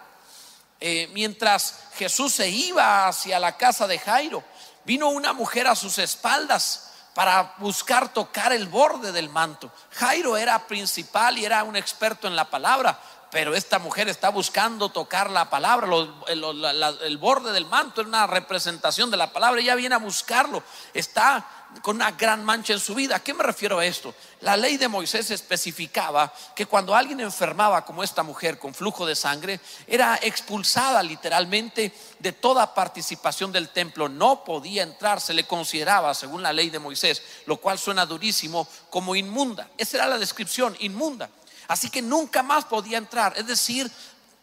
Eh, 0.85 1.09
mientras 1.12 1.76
Jesús 1.95 2.35
se 2.35 2.49
iba 2.49 3.07
hacia 3.07 3.38
la 3.38 3.57
casa 3.57 3.87
de 3.87 4.00
Jairo, 4.00 4.42
vino 4.85 5.11
una 5.11 5.33
mujer 5.33 5.69
a 5.69 5.76
sus 5.76 5.97
espaldas 5.99 6.90
para 7.14 7.54
buscar 7.59 8.12
tocar 8.12 8.52
el 8.52 8.66
borde 8.66 9.12
del 9.12 9.28
manto. 9.28 9.71
Jairo 9.92 10.37
era 10.37 10.66
principal 10.66 11.38
y 11.38 11.45
era 11.45 11.62
un 11.62 11.76
experto 11.76 12.26
en 12.26 12.35
la 12.35 12.50
palabra, 12.50 12.99
pero 13.32 13.54
esta 13.54 13.78
mujer 13.78 14.10
está 14.10 14.28
buscando 14.28 14.90
tocar 14.90 15.30
la 15.30 15.48
palabra, 15.48 15.88
el, 16.28 17.16
borde 17.16 17.50
del 17.52 17.64
manto 17.64 18.02
es 18.02 18.06
una 18.06 18.26
representación 18.26 19.10
de 19.10 19.16
la 19.16 19.32
palabra, 19.32 19.58
ella 19.58 19.74
viene 19.74 19.94
a 19.94 19.98
buscarlo, 19.98 20.62
está 20.92 21.48
con 21.80 21.96
una 21.96 22.10
gran 22.10 22.44
mancha 22.44 22.74
en 22.74 22.78
su 22.78 22.94
vida. 22.94 23.16
¿A 23.16 23.20
qué 23.20 23.32
me 23.32 23.42
refiero 23.42 23.78
a 23.78 23.86
esto? 23.86 24.14
La 24.42 24.54
ley 24.58 24.76
de 24.76 24.86
Moisés 24.86 25.30
especificaba 25.30 26.30
que 26.54 26.66
cuando 26.66 26.94
alguien 26.94 27.20
enfermaba 27.20 27.86
como 27.86 28.04
esta 28.04 28.22
mujer 28.22 28.58
con 28.58 28.74
flujo 28.74 29.06
de 29.06 29.16
sangre, 29.16 29.60
era 29.86 30.18
expulsada 30.20 31.02
literalmente 31.02 31.90
de 32.18 32.32
toda 32.32 32.74
participación 32.74 33.50
del 33.50 33.70
templo, 33.70 34.10
no 34.10 34.44
podía 34.44 34.82
entrar, 34.82 35.22
se 35.22 35.32
le 35.32 35.44
consideraba, 35.46 36.12
según 36.12 36.42
la 36.42 36.52
ley 36.52 36.68
de 36.68 36.78
Moisés, 36.78 37.22
lo 37.46 37.56
cual 37.56 37.78
suena 37.78 38.04
durísimo, 38.04 38.68
como 38.90 39.16
inmunda. 39.16 39.70
Esa 39.78 39.96
era 39.96 40.06
la 40.06 40.18
descripción, 40.18 40.76
inmunda. 40.80 41.30
Así 41.69 41.90
que 41.90 42.02
nunca 42.02 42.42
más 42.42 42.64
podía 42.64 42.99
entrar. 42.99 43.35
Es 43.37 43.47
decir, 43.47 43.90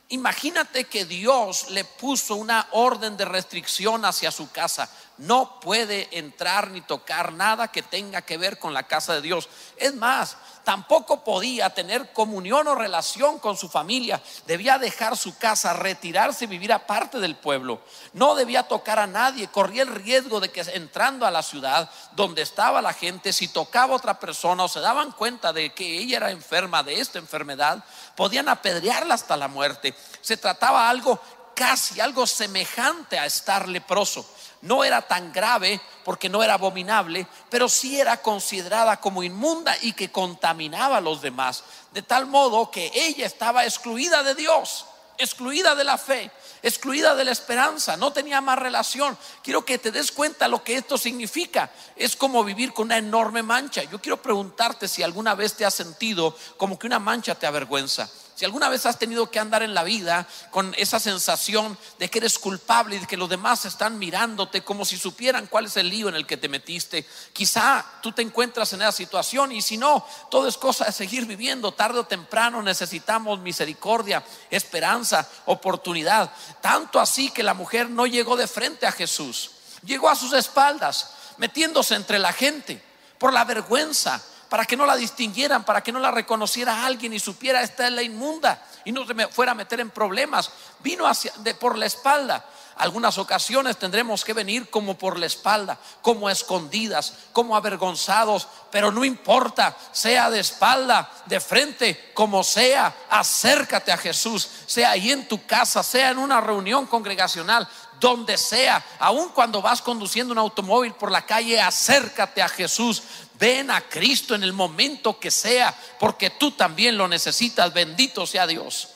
imagínate 0.09 0.85
que 0.85 1.05
Dios 1.05 1.69
le 1.69 1.85
puso 1.85 2.35
una 2.35 2.67
orden 2.71 3.17
de 3.17 3.25
restricción 3.25 4.05
hacia 4.05 4.31
su 4.31 4.49
casa. 4.51 4.89
No 5.19 5.59
puede 5.59 6.17
entrar 6.17 6.71
ni 6.71 6.79
tocar 6.79 7.33
nada 7.33 7.67
que 7.67 7.83
tenga 7.83 8.21
que 8.21 8.37
ver 8.37 8.57
con 8.57 8.73
la 8.73 8.83
casa 8.83 9.13
de 9.13 9.21
Dios. 9.21 9.49
Es 9.75 9.93
más, 9.93 10.37
tampoco 10.63 11.25
podía 11.25 11.69
tener 11.71 12.13
comunión 12.13 12.65
o 12.69 12.75
relación 12.75 13.37
con 13.37 13.57
su 13.57 13.67
familia. 13.67 14.21
Debía 14.47 14.77
dejar 14.77 15.17
su 15.17 15.37
casa, 15.37 15.73
retirarse 15.73 16.45
y 16.45 16.47
vivir 16.47 16.71
aparte 16.71 17.19
del 17.19 17.35
pueblo. 17.35 17.81
No 18.13 18.33
debía 18.33 18.69
tocar 18.69 18.97
a 18.97 19.07
nadie. 19.07 19.49
Corría 19.49 19.81
el 19.81 19.93
riesgo 19.93 20.39
de 20.39 20.53
que 20.53 20.61
entrando 20.61 21.25
a 21.25 21.31
la 21.31 21.43
ciudad 21.43 21.91
donde 22.13 22.41
estaba 22.41 22.81
la 22.81 22.93
gente, 22.93 23.33
si 23.33 23.49
tocaba 23.49 23.95
a 23.95 23.97
otra 23.97 24.21
persona 24.21 24.63
o 24.63 24.69
se 24.69 24.79
daban 24.79 25.11
cuenta 25.11 25.51
de 25.51 25.73
que 25.73 25.97
ella 25.97 26.15
era 26.15 26.31
enferma 26.31 26.81
de 26.81 26.97
esta 26.97 27.19
enfermedad, 27.19 27.83
podían 28.15 28.47
apedrearla 28.47 29.15
hasta 29.15 29.35
la 29.35 29.49
muerte. 29.49 29.93
se 30.21 30.37
trataba 30.37 30.89
algo 30.89 31.19
casi, 31.59 31.99
algo 31.99 32.25
semejante 32.25 33.19
a 33.19 33.25
estar 33.25 33.67
leproso. 33.67 34.25
No 34.61 34.83
era 34.83 35.01
tan 35.01 35.31
grave 35.31 35.79
porque 36.03 36.29
no 36.29 36.43
era 36.43 36.55
abominable, 36.55 37.27
pero 37.49 37.69
sí 37.69 37.99
era 37.99 38.21
considerada 38.21 38.99
como 38.99 39.23
inmunda 39.23 39.75
y 39.81 39.93
que 39.93 40.11
contaminaba 40.11 40.97
a 40.97 41.01
los 41.01 41.21
demás. 41.21 41.63
De 41.93 42.01
tal 42.01 42.25
modo 42.25 42.69
que 42.69 42.91
ella 42.93 43.25
estaba 43.25 43.63
excluida 43.63 44.23
de 44.23 44.35
Dios, 44.35 44.85
excluida 45.17 45.75
de 45.75 45.83
la 45.83 45.97
fe 45.97 46.31
excluida 46.61 47.15
de 47.15 47.25
la 47.25 47.31
esperanza, 47.31 47.97
no 47.97 48.11
tenía 48.11 48.41
más 48.41 48.59
relación. 48.59 49.17
Quiero 49.43 49.63
que 49.63 49.77
te 49.77 49.91
des 49.91 50.11
cuenta 50.11 50.47
lo 50.47 50.63
que 50.63 50.75
esto 50.75 50.97
significa. 50.97 51.71
Es 51.95 52.15
como 52.15 52.43
vivir 52.43 52.73
con 52.73 52.87
una 52.87 52.97
enorme 52.97 53.43
mancha. 53.43 53.83
Yo 53.83 53.99
quiero 54.01 54.21
preguntarte 54.21 54.87
si 54.87 55.03
alguna 55.03 55.35
vez 55.35 55.53
te 55.53 55.65
has 55.65 55.73
sentido 55.73 56.35
como 56.57 56.77
que 56.77 56.87
una 56.87 56.99
mancha 56.99 57.35
te 57.35 57.47
avergüenza. 57.47 58.09
Si 58.39 58.45
alguna 58.45 58.69
vez 58.69 58.85
has 58.85 58.97
tenido 58.97 59.29
que 59.29 59.37
andar 59.37 59.63
en 59.63 59.73
la 59.73 59.83
vida 59.83 60.25
con 60.49 60.73
esa 60.77 60.97
sensación 60.97 61.77
de 61.97 62.09
que 62.09 62.19
eres 62.19 62.39
culpable 62.39 62.95
y 62.95 62.99
de 62.99 63.05
que 63.05 63.17
los 63.17 63.27
demás 63.27 63.65
están 63.65 63.99
mirándote 63.99 64.63
como 64.63 64.85
si 64.85 64.97
supieran 64.97 65.47
cuál 65.47 65.65
es 65.65 65.75
el 65.75 65.89
lío 65.89 66.07
en 66.07 66.15
el 66.15 66.25
que 66.25 66.37
te 66.37 66.47
metiste, 66.47 67.05
quizá 67.33 67.85
tú 68.01 68.13
te 68.13 68.21
encuentras 68.21 68.71
en 68.71 68.81
esa 68.81 68.93
situación 68.93 69.51
y 69.51 69.61
si 69.61 69.75
no, 69.75 70.05
todo 70.31 70.47
es 70.47 70.55
cosa 70.55 70.85
de 70.85 70.93
seguir 70.93 71.25
viviendo. 71.25 71.73
Tarde 71.73 71.99
o 71.99 72.05
temprano 72.05 72.61
necesitamos 72.61 73.41
misericordia, 73.41 74.23
esperanza, 74.49 75.27
oportunidad. 75.47 76.31
Tanto 76.61 77.01
así 77.01 77.31
que 77.31 77.43
la 77.43 77.53
mujer 77.53 77.89
no 77.89 78.07
llegó 78.07 78.37
de 78.37 78.47
frente 78.47 78.87
a 78.87 78.93
Jesús, 78.93 79.51
llegó 79.83 80.07
a 80.07 80.15
sus 80.15 80.31
espaldas, 80.31 81.09
metiéndose 81.39 81.93
entre 81.93 82.19
la 82.19 82.31
gente 82.31 82.81
por 83.17 83.33
la 83.33 83.43
vergüenza, 83.43 84.23
para 84.49 84.65
que 84.65 84.75
no 84.75 84.85
la 84.85 84.95
distinguieran, 84.95 85.63
para 85.63 85.81
que 85.81 85.91
no 85.91 85.99
la 85.99 86.11
reconociera 86.11 86.85
alguien 86.85 87.13
y 87.13 87.19
supiera 87.19 87.61
esta 87.61 87.87
es 87.87 87.93
la 87.93 88.01
inmunda 88.01 88.61
y 88.83 88.91
no 88.91 89.05
se 89.05 89.27
fuera 89.27 89.51
a 89.51 89.55
meter 89.55 89.79
en 89.79 89.91
problemas. 89.91 90.51
Vino 90.79 91.05
hacia, 91.05 91.31
de, 91.37 91.53
por 91.53 91.77
la 91.77 91.85
espalda. 91.85 92.43
Algunas 92.77 93.17
ocasiones 93.17 93.77
tendremos 93.77 94.23
que 94.23 94.31
venir 94.31 94.69
como 94.69 94.97
por 94.97 95.19
la 95.19 95.25
espalda, 95.25 95.77
como 96.01 96.29
escondidas, 96.29 97.13
como 97.33 97.57
avergonzados, 97.57 98.47
pero 98.71 98.89
no 98.89 99.03
importa, 99.03 99.75
sea 99.91 100.29
de 100.29 100.39
espalda, 100.39 101.11
de 101.25 101.41
frente, 101.41 102.11
como 102.13 102.41
sea, 102.41 102.95
acércate 103.09 103.91
a 103.91 103.97
Jesús, 103.97 104.47
sea 104.65 104.91
ahí 104.91 105.11
en 105.11 105.27
tu 105.27 105.45
casa, 105.45 105.83
sea 105.83 106.11
en 106.11 106.19
una 106.19 106.39
reunión 106.39 106.85
congregacional, 106.85 107.67
donde 107.99 108.37
sea, 108.37 108.81
aun 108.99 109.29
cuando 109.29 109.61
vas 109.61 109.81
conduciendo 109.81 110.31
un 110.31 110.37
automóvil 110.37 110.93
por 110.93 111.11
la 111.11 111.25
calle, 111.25 111.59
acércate 111.59 112.41
a 112.41 112.47
Jesús. 112.47 113.03
Ven 113.39 113.71
a 113.71 113.79
Cristo 113.87 114.35
en 114.35 114.43
el 114.43 114.51
momento 114.51 115.17
que 115.17 115.31
sea, 115.31 115.73
porque 115.97 116.31
tú 116.31 116.51
también 116.51 116.97
lo 116.97 117.07
necesitas. 117.07 117.73
Bendito 117.73 118.27
sea 118.27 118.45
Dios. 118.45 118.89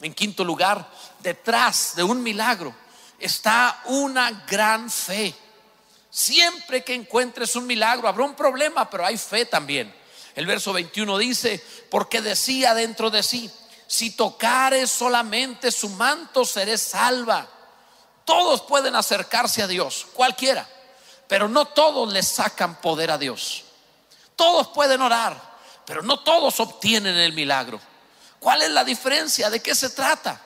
En 0.00 0.14
quinto 0.14 0.42
lugar, 0.42 0.90
detrás 1.18 1.94
de 1.94 2.02
un 2.02 2.22
milagro 2.22 2.74
está 3.18 3.82
una 3.84 4.30
gran 4.48 4.90
fe. 4.90 5.34
Siempre 6.08 6.82
que 6.82 6.94
encuentres 6.94 7.54
un 7.54 7.66
milagro, 7.66 8.08
habrá 8.08 8.24
un 8.24 8.34
problema, 8.34 8.88
pero 8.88 9.04
hay 9.04 9.18
fe 9.18 9.44
también. 9.44 9.94
El 10.34 10.46
verso 10.46 10.72
21 10.72 11.18
dice, 11.18 11.62
porque 11.90 12.22
decía 12.22 12.72
dentro 12.72 13.10
de 13.10 13.22
sí, 13.22 13.50
si 13.86 14.12
tocares 14.12 14.90
solamente 14.90 15.70
su 15.70 15.90
manto, 15.90 16.46
seré 16.46 16.78
salva. 16.78 17.46
Todos 18.24 18.62
pueden 18.62 18.96
acercarse 18.96 19.62
a 19.62 19.66
Dios, 19.66 20.06
cualquiera, 20.14 20.66
pero 21.28 21.48
no 21.48 21.66
todos 21.66 22.10
le 22.10 22.22
sacan 22.22 22.80
poder 22.80 23.10
a 23.10 23.18
Dios. 23.18 23.64
Todos 24.40 24.68
pueden 24.68 25.02
orar, 25.02 25.38
pero 25.84 26.00
no 26.00 26.20
todos 26.20 26.60
obtienen 26.60 27.14
el 27.14 27.34
milagro. 27.34 27.78
¿Cuál 28.38 28.62
es 28.62 28.70
la 28.70 28.84
diferencia? 28.84 29.50
¿De 29.50 29.60
qué 29.60 29.74
se 29.74 29.90
trata? 29.90 30.40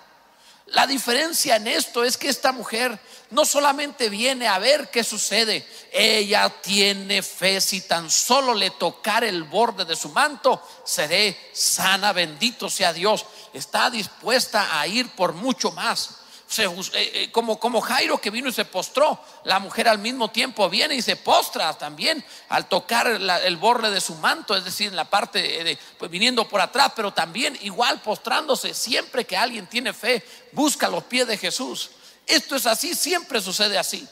La 0.67 0.85
diferencia 0.85 1.55
en 1.55 1.69
esto 1.69 2.03
es 2.03 2.17
que 2.17 2.29
esta 2.29 2.51
mujer 2.51 2.99
no 3.31 3.45
solamente 3.45 4.09
viene 4.09 4.49
a 4.49 4.59
ver 4.59 4.91
qué 4.91 5.05
sucede, 5.05 5.65
ella 5.93 6.53
tiene 6.61 7.23
fe, 7.23 7.61
si 7.61 7.83
tan 7.83 8.11
solo 8.11 8.53
le 8.53 8.71
tocar 8.71 9.23
el 9.23 9.45
borde 9.45 9.85
de 9.85 9.95
su 9.95 10.09
manto, 10.09 10.61
seré 10.85 11.53
sana, 11.53 12.13
bendito 12.13 12.69
sea 12.69 12.93
Dios. 12.93 13.25
Está 13.53 13.91
dispuesta 13.91 14.77
a 14.77 14.89
ir 14.89 15.09
por 15.11 15.35
mucho 15.35 15.71
más. 15.71 16.17
Eh, 16.59 16.87
eh, 16.95 17.31
como, 17.33 17.59
como 17.59 17.81
Jairo 17.81 18.19
que 18.19 18.31
vino 18.31 18.49
y 18.49 18.53
se 18.53 18.65
postró, 18.65 19.19
la 19.45 19.59
mujer 19.59 19.89
al 19.89 19.99
mismo 19.99 20.31
tiempo 20.31 20.69
viene 20.69 20.95
y 20.95 21.03
se 21.03 21.17
postra 21.17 21.73
también 21.75 22.25
al 22.49 22.69
tocar 22.69 23.07
el 23.07 23.57
borde 23.57 23.91
de 23.91 24.01
su 24.01 24.15
manto, 24.17 24.57
es 24.57 24.65
decir, 24.65 24.89
en 24.89 24.97
la 24.97 25.05
parte 25.05 25.41
de, 25.41 25.79
pues 25.99 26.11
viniendo 26.11 26.47
por 26.49 26.61
atrás, 26.61 26.93
pero 26.95 27.13
también 27.13 27.59
igual 27.63 28.01
postrándose, 28.03 28.75
siempre 28.75 29.25
que 29.25 29.37
alguien 29.37 29.67
tiene 29.67 29.93
fe, 29.93 30.25
busca 30.53 30.89
los 30.89 31.05
pies 31.05 31.27
de 31.27 31.39
Jesús. 31.39 31.91
Esto 32.27 32.57
es 32.57 32.67
así, 32.67 32.95
siempre 32.95 33.41
sucede 33.41 33.79
así. 33.79 34.07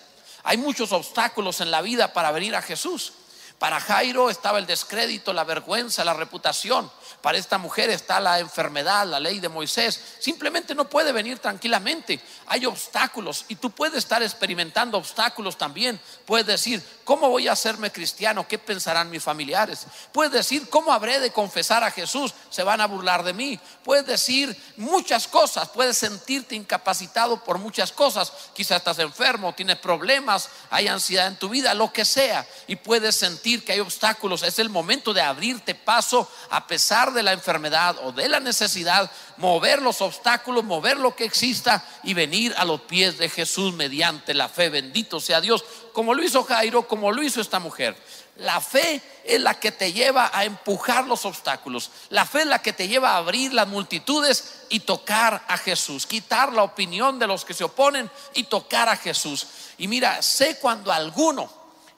Hay 0.44 0.56
muchos 0.56 0.92
obstáculos 0.92 1.60
en 1.60 1.70
la 1.70 1.82
vida 1.82 2.12
para 2.12 2.32
venir 2.32 2.56
a 2.56 2.62
Jesús. 2.62 3.12
Para 3.58 3.78
Jairo 3.78 4.28
estaba 4.28 4.58
el 4.58 4.66
descrédito, 4.66 5.32
la 5.32 5.44
vergüenza, 5.44 6.04
la 6.04 6.14
reputación. 6.14 6.90
Para 7.20 7.38
esta 7.38 7.58
mujer 7.58 7.90
está 7.90 8.20
la 8.20 8.38
enfermedad, 8.38 9.06
la 9.06 9.20
ley 9.20 9.40
de 9.40 9.48
Moisés. 9.48 10.00
Simplemente 10.18 10.74
no 10.74 10.88
puede 10.88 11.12
venir 11.12 11.38
tranquilamente. 11.38 12.20
Hay 12.46 12.66
obstáculos 12.66 13.44
y 13.48 13.56
tú 13.56 13.70
puedes 13.70 13.98
estar 13.98 14.22
experimentando 14.22 14.98
obstáculos 14.98 15.56
también. 15.58 16.00
Puedes 16.26 16.46
decir, 16.46 16.82
¿cómo 17.04 17.28
voy 17.28 17.48
a 17.48 17.52
hacerme 17.52 17.92
cristiano? 17.92 18.46
¿Qué 18.46 18.58
pensarán 18.58 19.10
mis 19.10 19.22
familiares? 19.22 19.86
Puedes 20.12 20.32
decir, 20.32 20.68
¿cómo 20.68 20.92
habré 20.92 21.20
de 21.20 21.32
confesar 21.32 21.84
a 21.84 21.90
Jesús? 21.90 22.34
Se 22.50 22.62
van 22.62 22.80
a 22.80 22.86
burlar 22.86 23.24
de 23.24 23.32
mí. 23.32 23.58
Puedes 23.84 24.06
decir 24.06 24.56
muchas 24.76 25.26
cosas. 25.26 25.68
Puedes 25.68 25.98
sentirte 25.98 26.54
incapacitado 26.54 27.42
por 27.42 27.58
muchas 27.58 27.92
cosas. 27.92 28.32
Quizás 28.54 28.78
estás 28.78 28.98
enfermo, 28.98 29.54
tienes 29.54 29.78
problemas, 29.78 30.48
hay 30.70 30.88
ansiedad 30.88 31.26
en 31.26 31.36
tu 31.36 31.48
vida, 31.48 31.74
lo 31.74 31.92
que 31.92 32.04
sea. 32.04 32.46
Y 32.66 32.76
puedes 32.76 33.16
sentir 33.16 33.64
que 33.64 33.72
hay 33.72 33.80
obstáculos. 33.80 34.42
Es 34.42 34.58
el 34.58 34.68
momento 34.68 35.12
de 35.12 35.20
abrirte 35.20 35.74
paso 35.74 36.30
a 36.50 36.66
pesar 36.66 37.01
de 37.10 37.24
la 37.24 37.32
enfermedad 37.32 37.96
o 38.04 38.12
de 38.12 38.28
la 38.28 38.38
necesidad, 38.38 39.10
mover 39.38 39.82
los 39.82 40.00
obstáculos, 40.00 40.62
mover 40.62 40.98
lo 40.98 41.16
que 41.16 41.24
exista 41.24 41.84
y 42.04 42.14
venir 42.14 42.54
a 42.56 42.64
los 42.64 42.82
pies 42.82 43.18
de 43.18 43.28
Jesús 43.28 43.74
mediante 43.74 44.34
la 44.34 44.48
fe. 44.48 44.68
Bendito 44.68 45.18
sea 45.18 45.40
Dios, 45.40 45.64
como 45.92 46.14
lo 46.14 46.22
hizo 46.22 46.44
Jairo, 46.44 46.86
como 46.86 47.10
lo 47.10 47.22
hizo 47.22 47.40
esta 47.40 47.58
mujer. 47.58 47.96
La 48.36 48.60
fe 48.60 49.02
es 49.24 49.40
la 49.40 49.58
que 49.58 49.72
te 49.72 49.92
lleva 49.92 50.30
a 50.32 50.44
empujar 50.44 51.06
los 51.06 51.26
obstáculos. 51.26 51.90
La 52.08 52.24
fe 52.24 52.40
es 52.40 52.46
la 52.46 52.62
que 52.62 52.72
te 52.72 52.88
lleva 52.88 53.12
a 53.12 53.16
abrir 53.16 53.52
las 53.52 53.68
multitudes 53.68 54.62
y 54.70 54.80
tocar 54.80 55.44
a 55.48 55.58
Jesús. 55.58 56.06
Quitar 56.06 56.52
la 56.52 56.62
opinión 56.62 57.18
de 57.18 57.26
los 57.26 57.44
que 57.44 57.54
se 57.54 57.64
oponen 57.64 58.10
y 58.34 58.44
tocar 58.44 58.88
a 58.88 58.96
Jesús. 58.96 59.46
Y 59.76 59.88
mira, 59.88 60.22
sé 60.22 60.58
cuando 60.58 60.92
alguno 60.92 61.50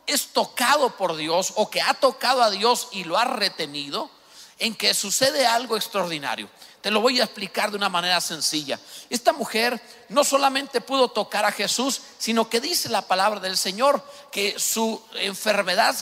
es 0.06 0.28
tocado 0.28 0.96
por 0.96 1.16
Dios 1.16 1.52
o 1.56 1.70
que 1.70 1.80
ha 1.80 1.94
tocado 1.94 2.42
a 2.42 2.50
Dios 2.50 2.88
y 2.92 3.04
lo 3.04 3.16
ha 3.16 3.24
retenido, 3.24 4.10
en 4.58 4.74
que 4.74 4.94
sucede 4.94 5.46
algo 5.46 5.76
extraordinario. 5.76 6.48
Te 6.80 6.90
lo 6.90 7.00
voy 7.00 7.18
a 7.20 7.24
explicar 7.24 7.70
de 7.70 7.78
una 7.78 7.88
manera 7.88 8.20
sencilla. 8.20 8.78
Esta 9.08 9.32
mujer 9.32 9.80
no 10.10 10.22
solamente 10.22 10.82
pudo 10.82 11.08
tocar 11.08 11.44
a 11.44 11.52
Jesús, 11.52 12.00
sino 12.18 12.50
que 12.50 12.60
dice 12.60 12.90
la 12.90 13.02
palabra 13.02 13.40
del 13.40 13.56
Señor 13.56 14.04
que 14.30 14.58
su 14.58 15.02
enfermedad, 15.14 15.96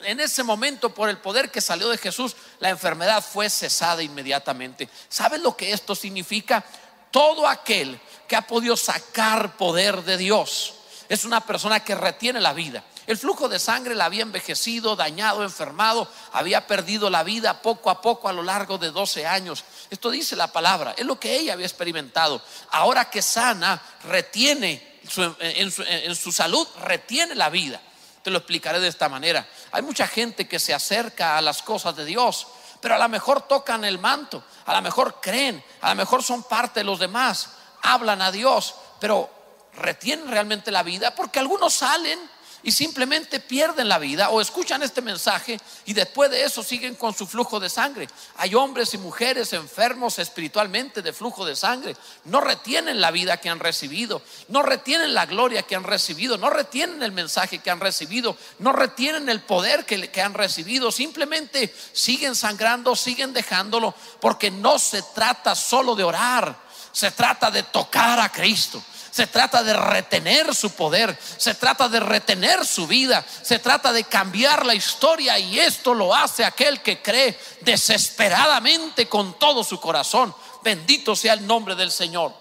en 0.00 0.20
ese 0.20 0.42
momento, 0.42 0.94
por 0.94 1.10
el 1.10 1.18
poder 1.18 1.50
que 1.50 1.60
salió 1.60 1.88
de 1.90 1.98
Jesús, 1.98 2.34
la 2.60 2.70
enfermedad 2.70 3.22
fue 3.22 3.50
cesada 3.50 4.02
inmediatamente. 4.02 4.88
¿Sabes 5.08 5.42
lo 5.42 5.54
que 5.54 5.72
esto 5.72 5.94
significa? 5.94 6.64
Todo 7.10 7.46
aquel 7.46 8.00
que 8.26 8.34
ha 8.34 8.46
podido 8.46 8.74
sacar 8.74 9.58
poder 9.58 10.02
de 10.02 10.16
Dios 10.16 10.72
es 11.10 11.26
una 11.26 11.44
persona 11.44 11.80
que 11.80 11.94
retiene 11.94 12.40
la 12.40 12.54
vida. 12.54 12.82
El 13.06 13.18
flujo 13.18 13.48
de 13.48 13.58
sangre 13.58 13.94
la 13.94 14.04
había 14.04 14.22
envejecido, 14.22 14.94
dañado, 14.94 15.42
enfermado, 15.42 16.08
había 16.32 16.66
perdido 16.66 17.10
la 17.10 17.24
vida 17.24 17.60
poco 17.60 17.90
a 17.90 18.00
poco 18.00 18.28
a 18.28 18.32
lo 18.32 18.42
largo 18.42 18.78
de 18.78 18.90
12 18.90 19.26
años. 19.26 19.64
Esto 19.90 20.10
dice 20.10 20.36
la 20.36 20.52
palabra, 20.52 20.94
es 20.96 21.04
lo 21.04 21.18
que 21.18 21.36
ella 21.36 21.54
había 21.54 21.66
experimentado. 21.66 22.40
Ahora 22.70 23.10
que 23.10 23.20
sana, 23.20 23.82
retiene 24.04 25.00
en, 25.40 26.14
su, 26.14 26.32
salud, 26.32 26.66
retiene 26.82 27.34
la 27.34 27.50
vida. 27.50 27.80
Te 28.22 28.30
lo 28.30 28.38
explicaré 28.38 28.78
de 28.78 28.88
esta 28.88 29.08
manera. 29.08 29.48
Hay 29.72 29.82
mucha 29.82 30.06
gente 30.06 30.46
que 30.46 30.60
se 30.60 30.72
acerca 30.72 31.36
a 31.36 31.42
las 31.42 31.62
cosas 31.62 31.96
de 31.96 32.04
Dios, 32.04 32.46
pero 32.80 32.94
a 32.94 32.98
lo 32.98 33.08
mejor 33.08 33.42
tocan 33.48 33.84
el 33.84 33.98
manto, 33.98 34.44
a 34.64 34.74
lo 34.74 34.82
mejor 34.82 35.20
creen, 35.20 35.62
a 35.80 35.90
lo 35.90 35.96
mejor 35.96 36.22
son 36.22 36.44
parte 36.44 36.80
de 36.80 36.84
los 36.84 37.00
demás, 37.00 37.48
hablan 37.82 38.22
a 38.22 38.30
Dios, 38.30 38.76
pero 39.00 39.28
retienen 39.74 40.28
realmente 40.28 40.70
la 40.70 40.82
vida 40.82 41.14
porque 41.14 41.40
algunos 41.40 41.74
salen 41.74 42.18
y 42.62 42.72
simplemente 42.72 43.40
pierden 43.40 43.88
la 43.88 43.98
vida 43.98 44.30
o 44.30 44.40
escuchan 44.40 44.82
este 44.82 45.02
mensaje 45.02 45.58
y 45.84 45.92
después 45.92 46.30
de 46.30 46.44
eso 46.44 46.62
siguen 46.62 46.94
con 46.94 47.14
su 47.14 47.26
flujo 47.26 47.58
de 47.58 47.68
sangre. 47.68 48.08
Hay 48.36 48.54
hombres 48.54 48.94
y 48.94 48.98
mujeres 48.98 49.52
enfermos 49.52 50.18
espiritualmente 50.18 51.02
de 51.02 51.12
flujo 51.12 51.44
de 51.44 51.56
sangre. 51.56 51.96
No 52.24 52.40
retienen 52.40 53.00
la 53.00 53.10
vida 53.10 53.38
que 53.38 53.48
han 53.48 53.58
recibido, 53.58 54.22
no 54.48 54.62
retienen 54.62 55.14
la 55.14 55.26
gloria 55.26 55.62
que 55.62 55.76
han 55.76 55.84
recibido, 55.84 56.38
no 56.38 56.50
retienen 56.50 57.02
el 57.02 57.12
mensaje 57.12 57.58
que 57.58 57.70
han 57.70 57.80
recibido, 57.80 58.36
no 58.58 58.72
retienen 58.72 59.28
el 59.28 59.40
poder 59.40 59.84
que, 59.84 60.22
han 60.22 60.34
recibido. 60.34 60.92
Simplemente 60.92 61.74
siguen 61.92 62.34
sangrando, 62.34 62.94
siguen 62.94 63.32
dejándolo 63.32 63.94
porque 64.20 64.50
no 64.50 64.78
se 64.78 65.02
trata 65.14 65.54
solo 65.54 65.94
de 65.94 66.04
orar 66.04 66.72
Se 66.92 67.10
trata 67.10 67.50
de 67.50 67.62
tocar 67.62 68.20
a 68.20 68.30
Cristo. 68.30 68.82
Se 69.12 69.26
trata 69.26 69.62
de 69.62 69.74
retener 69.74 70.54
su 70.54 70.70
poder, 70.70 71.18
se 71.36 71.54
trata 71.54 71.86
de 71.86 72.00
retener 72.00 72.64
su 72.64 72.86
vida, 72.86 73.22
se 73.42 73.58
trata 73.58 73.92
de 73.92 74.04
cambiar 74.04 74.64
la 74.64 74.74
historia 74.74 75.38
y 75.38 75.58
esto 75.58 75.92
lo 75.92 76.14
hace 76.14 76.46
aquel 76.46 76.80
que 76.80 77.02
cree 77.02 77.38
desesperadamente 77.60 79.10
con 79.10 79.38
todo 79.38 79.64
su 79.64 79.78
corazón. 79.78 80.34
Bendito 80.62 81.14
sea 81.14 81.34
el 81.34 81.46
nombre 81.46 81.74
del 81.74 81.92
Señor. 81.92 82.32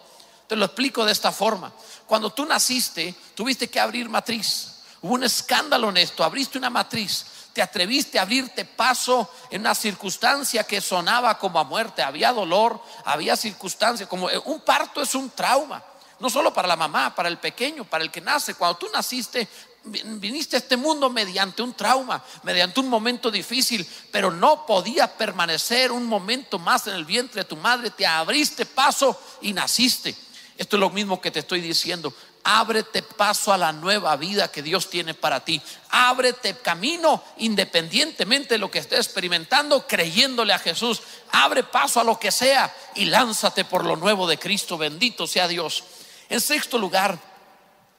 Te 0.48 0.56
lo 0.56 0.64
explico 0.64 1.04
de 1.04 1.12
esta 1.12 1.34
forma. 1.34 1.74
Cuando 2.08 2.30
tú 2.30 2.46
naciste, 2.46 3.14
tuviste 3.36 3.70
que 3.70 3.80
abrir 3.82 4.08
matriz. 4.08 4.70
Hubo 5.02 5.16
un 5.16 5.26
escándalo 5.26 5.90
en 5.90 5.98
esto, 5.98 6.24
abriste 6.24 6.58
una 6.58 6.70
matriz 6.70 7.26
te 7.52 7.62
atreviste 7.62 8.18
a 8.18 8.22
abrirte 8.22 8.64
paso 8.64 9.30
en 9.50 9.60
una 9.60 9.76
circunstancia 9.76 10.64
que 10.64 10.80
sonaba 10.80 11.38
como 11.38 11.60
a 11.60 11.66
muerte, 11.66 12.02
había 12.02 12.32
dolor, 12.32 12.82
había 13.04 13.36
circunstancias, 13.36 14.08
como 14.08 14.30
eh, 14.30 14.42
un 14.46 14.62
parto 14.62 15.02
es 15.02 15.14
un 15.16 15.30
trauma 15.32 15.84
no 16.22 16.30
solo 16.30 16.54
para 16.54 16.68
la 16.68 16.76
mamá, 16.76 17.14
para 17.14 17.28
el 17.28 17.40
pequeño, 17.40 17.84
para 17.84 18.04
el 18.04 18.12
que 18.12 18.22
nace. 18.22 18.54
Cuando 18.54 18.78
tú 18.78 18.88
naciste, 18.94 19.48
viniste 19.84 20.56
a 20.56 20.60
este 20.60 20.78
mundo 20.78 21.10
mediante 21.10 21.62
un 21.62 21.74
trauma, 21.74 22.24
mediante 22.44 22.80
un 22.80 22.88
momento 22.88 23.32
difícil, 23.32 23.88
pero 24.12 24.32
no 24.32 24.66
podías 24.66 25.10
permanecer 25.10 25.92
un 25.92 26.06
momento 26.06 26.60
más 26.60 26.86
en 26.88 26.94
el 26.94 27.06
vientre 27.06 27.42
de 27.42 27.50
tu 27.50 27.58
madre, 27.58 27.90
te 27.90 28.06
abriste 28.06 28.66
paso 28.66 29.20
y 29.42 29.54
naciste. 29.54 30.16
Esto 30.58 30.76
es 30.76 30.80
lo 30.80 30.92
mismo 30.92 31.20
que 31.20 31.32
te 31.32 31.40
estoy 31.40 31.60
diciendo. 31.60 32.14
Ábrete 32.44 33.02
paso 33.02 33.54
a 33.54 33.58
la 33.58 33.72
nueva 33.72 34.16
vida 34.16 34.52
que 34.52 34.62
Dios 34.62 34.90
tiene 34.90 35.14
para 35.14 35.44
ti. 35.44 35.62
Ábrete 35.90 36.58
camino 36.58 37.24
independientemente 37.38 38.56
de 38.56 38.58
lo 38.60 38.70
que 38.70 38.80
estés 38.80 39.00
experimentando, 39.00 39.88
creyéndole 39.88 40.54
a 40.54 40.60
Jesús. 40.60 41.02
Abre 41.32 41.64
paso 41.64 42.00
a 42.00 42.04
lo 42.04 42.20
que 42.20 42.32
sea 42.32 42.76
y 42.96 43.06
lánzate 43.06 43.66
por 43.66 43.86
lo 43.86 43.96
nuevo 43.96 44.28
de 44.28 44.38
Cristo. 44.38 44.78
Bendito 44.78 45.26
sea 45.26 45.48
Dios. 45.48 45.84
En 46.32 46.40
sexto 46.40 46.78
lugar, 46.78 47.20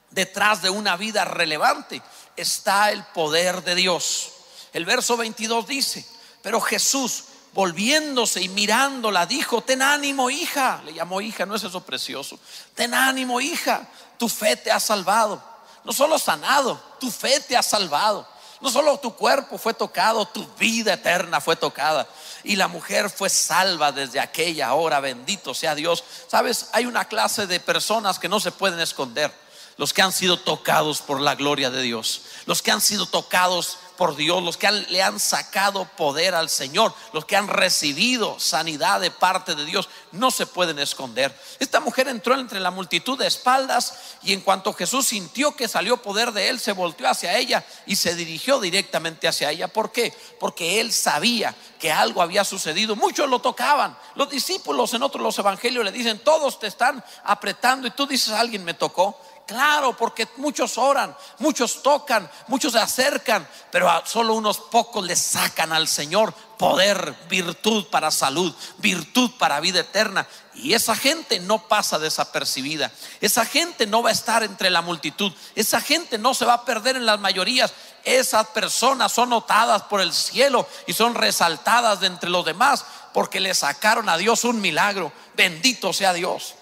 detrás 0.09 0.63
de 0.63 0.71
una 0.71 0.97
vida 0.97 1.23
relevante 1.23 2.01
está 2.35 2.91
el 2.91 3.03
poder 3.03 3.63
de 3.63 3.75
Dios. 3.75 4.31
El 4.73 4.85
verso 4.85 5.15
22 5.17 5.67
dice, 5.67 6.03
pero 6.41 6.59
Jesús 6.59 7.25
volviéndose 7.53 8.41
y 8.41 8.49
mirándola 8.49 9.27
dijo, 9.27 9.61
ten 9.61 9.83
ánimo 9.83 10.31
hija, 10.31 10.81
le 10.83 10.95
llamó 10.95 11.21
hija, 11.21 11.45
no 11.45 11.53
es 11.53 11.63
eso 11.63 11.81
precioso, 11.81 12.39
ten 12.73 12.95
ánimo 12.95 13.39
hija, 13.39 13.87
tu 14.17 14.27
fe 14.27 14.55
te 14.55 14.71
ha 14.71 14.79
salvado, 14.79 15.39
no 15.83 15.93
solo 15.93 16.17
sanado, 16.17 16.81
tu 16.99 17.11
fe 17.11 17.39
te 17.39 17.55
ha 17.55 17.61
salvado. 17.61 18.27
No 18.63 18.71
solo 18.71 18.97
tu 18.97 19.13
cuerpo 19.13 19.57
fue 19.57 19.73
tocado, 19.73 20.25
tu 20.25 20.47
vida 20.57 20.93
eterna 20.93 21.41
fue 21.41 21.57
tocada. 21.57 22.07
Y 22.45 22.55
la 22.55 22.69
mujer 22.69 23.09
fue 23.09 23.29
salva 23.29 23.91
desde 23.91 24.21
aquella 24.21 24.73
hora, 24.73 25.01
bendito 25.01 25.53
sea 25.53 25.75
Dios. 25.75 26.01
Sabes, 26.29 26.69
hay 26.71 26.85
una 26.85 27.03
clase 27.03 27.45
de 27.45 27.59
personas 27.59 28.19
que 28.19 28.29
no 28.29 28.39
se 28.39 28.53
pueden 28.53 28.79
esconder. 28.79 29.33
Los 29.75 29.91
que 29.91 30.01
han 30.01 30.13
sido 30.13 30.39
tocados 30.39 31.01
por 31.01 31.19
la 31.19 31.35
gloria 31.35 31.69
de 31.71 31.81
Dios. 31.81 32.21
Los 32.45 32.61
que 32.61 32.71
han 32.71 32.79
sido 32.79 33.05
tocados 33.05 33.79
por 33.97 34.15
Dios, 34.15 34.43
los 34.43 34.57
que 34.57 34.71
le 34.71 35.01
han 35.01 35.19
sacado 35.19 35.85
poder 35.85 36.35
al 36.35 36.49
Señor, 36.49 36.93
los 37.13 37.25
que 37.25 37.35
han 37.35 37.47
recibido 37.47 38.39
sanidad 38.39 38.99
de 38.99 39.11
parte 39.11 39.55
de 39.55 39.65
Dios, 39.65 39.89
no 40.11 40.31
se 40.31 40.45
pueden 40.45 40.79
esconder. 40.79 41.35
Esta 41.59 41.79
mujer 41.79 42.07
entró 42.07 42.35
entre 42.35 42.59
la 42.59 42.71
multitud 42.71 43.17
de 43.17 43.27
espaldas 43.27 43.93
y 44.23 44.33
en 44.33 44.41
cuanto 44.41 44.73
Jesús 44.73 45.07
sintió 45.07 45.55
que 45.55 45.67
salió 45.67 46.01
poder 46.01 46.31
de 46.31 46.49
él, 46.49 46.59
se 46.59 46.71
volteó 46.71 47.09
hacia 47.09 47.37
ella 47.37 47.65
y 47.85 47.95
se 47.95 48.15
dirigió 48.15 48.59
directamente 48.59 49.27
hacia 49.27 49.51
ella. 49.51 49.67
¿Por 49.67 49.91
qué? 49.91 50.13
Porque 50.39 50.79
él 50.79 50.91
sabía 50.91 51.55
que 51.79 51.91
algo 51.91 52.21
había 52.21 52.45
sucedido. 52.45 52.95
Muchos 52.95 53.29
lo 53.29 53.39
tocaban. 53.39 53.97
Los 54.15 54.29
discípulos 54.29 54.93
en 54.93 55.03
otros 55.03 55.21
los 55.21 55.37
evangelios 55.37 55.83
le 55.83 55.91
dicen, 55.91 56.19
todos 56.19 56.59
te 56.59 56.67
están 56.67 57.03
apretando 57.23 57.87
y 57.87 57.91
tú 57.91 58.07
dices, 58.07 58.29
alguien 58.29 58.63
me 58.63 58.73
tocó. 58.73 59.19
Claro, 59.45 59.95
porque 59.97 60.27
muchos 60.37 60.77
oran, 60.77 61.15
muchos 61.39 61.83
tocan, 61.83 62.29
muchos 62.47 62.71
se 62.71 62.79
acercan, 62.79 63.45
pero 63.71 63.89
a 63.89 64.05
solo 64.05 64.35
unos 64.35 64.57
pocos 64.57 65.05
le 65.05 65.17
sacan 65.17 65.73
al 65.73 65.89
Señor 65.89 66.33
poder, 66.57 67.13
virtud 67.27 67.87
para 67.87 68.09
salud, 68.09 68.53
virtud 68.77 69.31
para 69.37 69.59
vida 69.59 69.81
eterna. 69.81 70.25
Y 70.55 70.73
esa 70.73 70.95
gente 70.95 71.41
no 71.41 71.67
pasa 71.67 71.99
desapercibida. 71.99 72.89
Esa 73.19 73.45
gente 73.45 73.85
no 73.85 74.01
va 74.01 74.09
a 74.09 74.13
estar 74.13 74.43
entre 74.43 74.69
la 74.69 74.81
multitud. 74.81 75.33
Esa 75.55 75.81
gente 75.81 76.17
no 76.17 76.33
se 76.33 76.45
va 76.45 76.53
a 76.53 76.65
perder 76.65 76.95
en 76.95 77.05
las 77.05 77.19
mayorías. 77.19 77.73
Esas 78.05 78.47
personas 78.47 79.11
son 79.11 79.29
notadas 79.29 79.83
por 79.83 79.99
el 79.99 80.13
cielo 80.13 80.65
y 80.87 80.93
son 80.93 81.15
resaltadas 81.15 81.99
de 81.99 82.07
entre 82.07 82.29
los 82.29 82.45
demás 82.45 82.85
porque 83.13 83.41
le 83.41 83.53
sacaron 83.53 84.07
a 84.07 84.17
Dios 84.17 84.45
un 84.45 84.61
milagro. 84.61 85.11
Bendito 85.35 85.91
sea 85.91 86.13
Dios. 86.13 86.55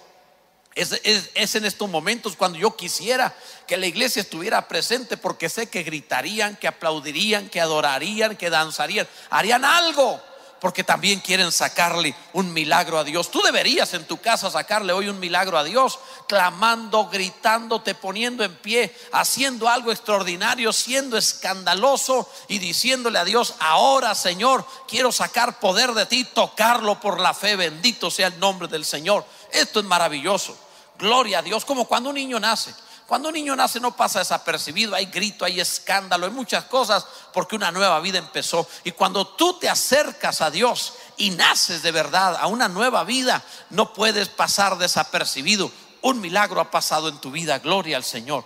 Es, 0.73 1.55
en 1.55 1.65
estos 1.65 1.89
momentos 1.89 2.37
cuando 2.37 2.57
yo 2.57 2.77
quisiera 2.77 3.35
que 3.67 3.75
la 3.75 3.87
iglesia 3.87 4.21
estuviera 4.21 4.67
presente 4.69 5.17
porque 5.17 5.49
sé 5.49 5.67
que 5.69 5.83
gritarían, 5.83 6.55
que 6.55 6.67
aplaudirían, 6.67 7.49
que 7.49 7.59
adorarían, 7.59 8.37
que 8.37 8.49
danzarían, 8.49 9.07
harían 9.29 9.65
algo 9.65 10.21
porque 10.61 10.83
también 10.83 11.19
quieren 11.19 11.51
sacarle 11.51 12.15
un 12.33 12.53
milagro 12.53 12.99
a 12.99 13.03
Dios. 13.03 13.31
Tú 13.31 13.41
deberías 13.41 13.95
en 13.95 14.05
tu 14.05 14.21
casa 14.21 14.51
sacarle 14.51 14.93
hoy 14.93 15.09
un 15.09 15.19
milagro 15.19 15.57
a 15.57 15.63
Dios, 15.63 15.97
clamando, 16.27 17.09
gritando, 17.09 17.81
te 17.81 17.95
poniendo 17.95 18.43
en 18.43 18.55
pie, 18.57 18.95
haciendo 19.11 19.67
algo 19.67 19.91
extraordinario, 19.91 20.71
siendo 20.71 21.17
escandaloso 21.17 22.29
y 22.47 22.59
diciéndole 22.59 23.17
a 23.17 23.25
Dios, 23.25 23.55
ahora 23.59 24.13
Señor, 24.13 24.63
quiero 24.87 25.11
sacar 25.11 25.59
poder 25.59 25.93
de 25.93 26.05
ti, 26.05 26.25
tocarlo 26.25 26.99
por 26.99 27.19
la 27.19 27.33
fe, 27.33 27.55
bendito 27.55 28.11
sea 28.11 28.27
el 28.27 28.39
nombre 28.39 28.67
del 28.67 28.85
Señor. 28.85 29.25
Esto 29.51 29.79
es 29.79 29.85
maravilloso. 29.85 30.55
Gloria 30.99 31.39
a 31.39 31.41
Dios, 31.41 31.65
como 31.65 31.85
cuando 31.85 32.09
un 32.09 32.15
niño 32.15 32.39
nace. 32.39 32.71
Cuando 33.11 33.27
un 33.27 33.35
niño 33.35 33.57
nace 33.57 33.81
no 33.81 33.93
pasa 33.93 34.19
desapercibido, 34.19 34.95
hay 34.95 35.07
grito, 35.07 35.43
hay 35.43 35.59
escándalo, 35.59 36.27
hay 36.27 36.31
muchas 36.31 36.63
cosas 36.63 37.05
porque 37.33 37.57
una 37.57 37.69
nueva 37.69 37.99
vida 37.99 38.19
empezó. 38.19 38.65
Y 38.85 38.93
cuando 38.93 39.27
tú 39.27 39.59
te 39.59 39.67
acercas 39.67 40.39
a 40.39 40.49
Dios 40.49 40.93
y 41.17 41.31
naces 41.31 41.83
de 41.83 41.91
verdad 41.91 42.37
a 42.39 42.47
una 42.47 42.69
nueva 42.69 43.03
vida, 43.03 43.43
no 43.69 43.91
puedes 43.91 44.29
pasar 44.29 44.77
desapercibido. 44.77 45.69
Un 46.01 46.21
milagro 46.21 46.61
ha 46.61 46.71
pasado 46.71 47.09
en 47.09 47.19
tu 47.19 47.31
vida, 47.31 47.59
gloria 47.59 47.97
al 47.97 48.05
Señor. 48.05 48.45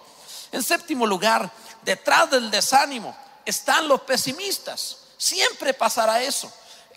En 0.51 0.63
séptimo 0.63 1.06
lugar, 1.06 1.51
detrás 1.84 2.32
del 2.32 2.49
desánimo 2.49 3.15
están 3.45 3.88
los 3.88 4.01
pesimistas. 4.01 4.97
Siempre 5.15 5.75
pasará 5.75 6.23
eso. 6.23 6.51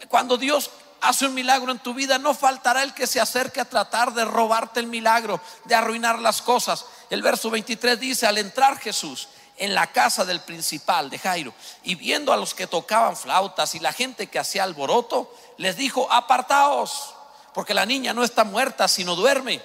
Cuando 0.08 0.38
Dios 0.38 0.70
hace 1.00 1.26
un 1.26 1.34
milagro 1.34 1.72
en 1.72 1.78
tu 1.78 1.94
vida, 1.94 2.18
no 2.18 2.34
faltará 2.34 2.82
el 2.82 2.94
que 2.94 3.06
se 3.06 3.20
acerque 3.20 3.60
a 3.60 3.64
tratar 3.64 4.12
de 4.14 4.24
robarte 4.24 4.80
el 4.80 4.86
milagro, 4.86 5.40
de 5.64 5.74
arruinar 5.74 6.18
las 6.18 6.42
cosas. 6.42 6.86
El 7.10 7.22
verso 7.22 7.50
23 7.50 7.98
dice, 7.98 8.26
al 8.26 8.38
entrar 8.38 8.78
Jesús 8.78 9.28
en 9.56 9.74
la 9.74 9.88
casa 9.88 10.24
del 10.24 10.40
principal 10.40 11.10
de 11.10 11.18
Jairo 11.18 11.52
y 11.82 11.94
viendo 11.94 12.32
a 12.32 12.36
los 12.36 12.54
que 12.54 12.66
tocaban 12.66 13.16
flautas 13.16 13.74
y 13.74 13.80
la 13.80 13.92
gente 13.92 14.28
que 14.28 14.38
hacía 14.38 14.64
alboroto, 14.64 15.34
les 15.56 15.76
dijo, 15.76 16.10
apartaos, 16.10 17.14
porque 17.54 17.74
la 17.74 17.86
niña 17.86 18.12
no 18.12 18.24
está 18.24 18.44
muerta, 18.44 18.88
sino 18.88 19.16
duerme. 19.16 19.62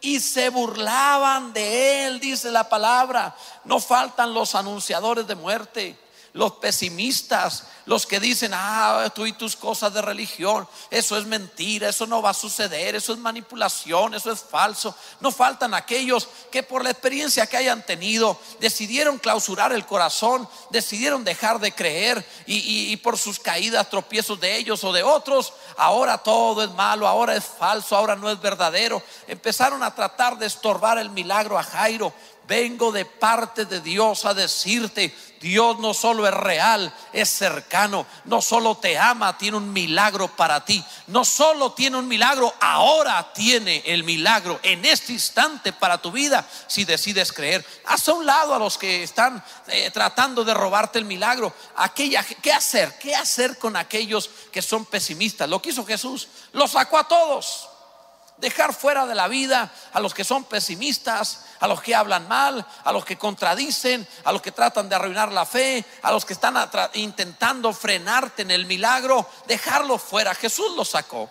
Y 0.00 0.18
se 0.18 0.48
burlaban 0.48 1.52
de 1.52 2.06
él, 2.06 2.18
dice 2.18 2.50
la 2.50 2.68
palabra. 2.68 3.36
No 3.64 3.78
faltan 3.78 4.34
los 4.34 4.56
anunciadores 4.56 5.26
de 5.28 5.36
muerte 5.36 5.96
los 6.32 6.52
pesimistas, 6.52 7.64
los 7.84 8.06
que 8.06 8.20
dicen, 8.20 8.52
ah, 8.54 9.10
tú 9.14 9.26
y 9.26 9.32
tus 9.32 9.56
cosas 9.56 9.92
de 9.92 10.00
religión, 10.00 10.66
eso 10.90 11.18
es 11.18 11.26
mentira, 11.26 11.88
eso 11.88 12.06
no 12.06 12.22
va 12.22 12.30
a 12.30 12.34
suceder, 12.34 12.94
eso 12.94 13.12
es 13.12 13.18
manipulación, 13.18 14.14
eso 14.14 14.32
es 14.32 14.40
falso. 14.40 14.94
No 15.20 15.30
faltan 15.30 15.74
aquellos 15.74 16.28
que 16.50 16.62
por 16.62 16.84
la 16.84 16.90
experiencia 16.90 17.46
que 17.46 17.56
hayan 17.56 17.84
tenido 17.84 18.38
decidieron 18.60 19.18
clausurar 19.18 19.72
el 19.72 19.84
corazón, 19.84 20.48
decidieron 20.70 21.24
dejar 21.24 21.58
de 21.58 21.72
creer 21.72 22.24
y, 22.46 22.92
y 22.92 22.96
por 22.98 23.18
sus 23.18 23.38
caídas, 23.38 23.90
tropiezos 23.90 24.40
de 24.40 24.56
ellos 24.56 24.84
o 24.84 24.92
de 24.92 25.02
otros, 25.02 25.52
ahora 25.76 26.18
todo 26.18 26.62
es 26.64 26.70
malo, 26.70 27.06
ahora 27.06 27.34
es 27.34 27.44
falso, 27.44 27.96
ahora 27.96 28.16
no 28.16 28.30
es 28.30 28.40
verdadero. 28.40 29.02
Empezaron 29.26 29.82
a 29.82 29.94
tratar 29.94 30.38
de 30.38 30.46
estorbar 30.46 30.98
el 30.98 31.10
milagro 31.10 31.58
a 31.58 31.62
Jairo 31.62 32.12
vengo 32.46 32.92
de 32.92 33.04
parte 33.04 33.64
de 33.64 33.80
Dios 33.80 34.24
a 34.24 34.34
decirte, 34.34 35.14
Dios 35.40 35.80
no 35.80 35.92
solo 35.92 36.26
es 36.28 36.34
real, 36.34 36.94
es 37.12 37.28
cercano, 37.28 38.06
no 38.26 38.40
solo 38.40 38.76
te 38.76 38.96
ama, 38.96 39.36
tiene 39.36 39.56
un 39.56 39.72
milagro 39.72 40.28
para 40.28 40.64
ti, 40.64 40.84
no 41.08 41.24
solo 41.24 41.72
tiene 41.72 41.96
un 41.96 42.06
milagro, 42.06 42.54
ahora 42.60 43.32
tiene 43.32 43.82
el 43.86 44.04
milagro 44.04 44.60
en 44.62 44.84
este 44.84 45.12
instante 45.12 45.72
para 45.72 45.98
tu 45.98 46.12
vida 46.12 46.48
si 46.68 46.84
decides 46.84 47.32
creer. 47.32 47.66
Haz 47.86 48.08
a 48.08 48.12
un 48.12 48.24
lado 48.24 48.54
a 48.54 48.58
los 48.58 48.78
que 48.78 49.02
están 49.02 49.42
eh, 49.66 49.90
tratando 49.90 50.44
de 50.44 50.54
robarte 50.54 51.00
el 51.00 51.06
milagro. 51.06 51.52
Aquella, 51.76 52.24
¿Qué 52.40 52.52
hacer? 52.52 52.96
¿Qué 53.00 53.14
hacer 53.16 53.58
con 53.58 53.76
aquellos 53.76 54.30
que 54.52 54.62
son 54.62 54.84
pesimistas? 54.84 55.48
Lo 55.48 55.60
que 55.60 55.72
Jesús, 55.72 56.28
lo 56.52 56.68
sacó 56.68 56.98
a 56.98 57.08
todos 57.08 57.71
dejar 58.42 58.74
fuera 58.74 59.06
de 59.06 59.14
la 59.14 59.28
vida 59.28 59.72
a 59.92 60.00
los 60.00 60.12
que 60.12 60.24
son 60.24 60.44
pesimistas, 60.44 61.44
a 61.60 61.68
los 61.68 61.80
que 61.80 61.94
hablan 61.94 62.26
mal, 62.26 62.66
a 62.82 62.92
los 62.92 63.04
que 63.04 63.16
contradicen, 63.16 64.06
a 64.24 64.32
los 64.32 64.42
que 64.42 64.50
tratan 64.50 64.88
de 64.88 64.96
arruinar 64.96 65.30
la 65.30 65.46
fe, 65.46 65.84
a 66.02 66.10
los 66.10 66.24
que 66.24 66.32
están 66.32 66.56
intentando 66.94 67.72
frenarte 67.72 68.42
en 68.42 68.50
el 68.50 68.66
milagro, 68.66 69.30
dejarlo 69.46 69.96
fuera. 69.96 70.34
Jesús 70.34 70.74
lo 70.76 70.84
sacó. 70.84 71.30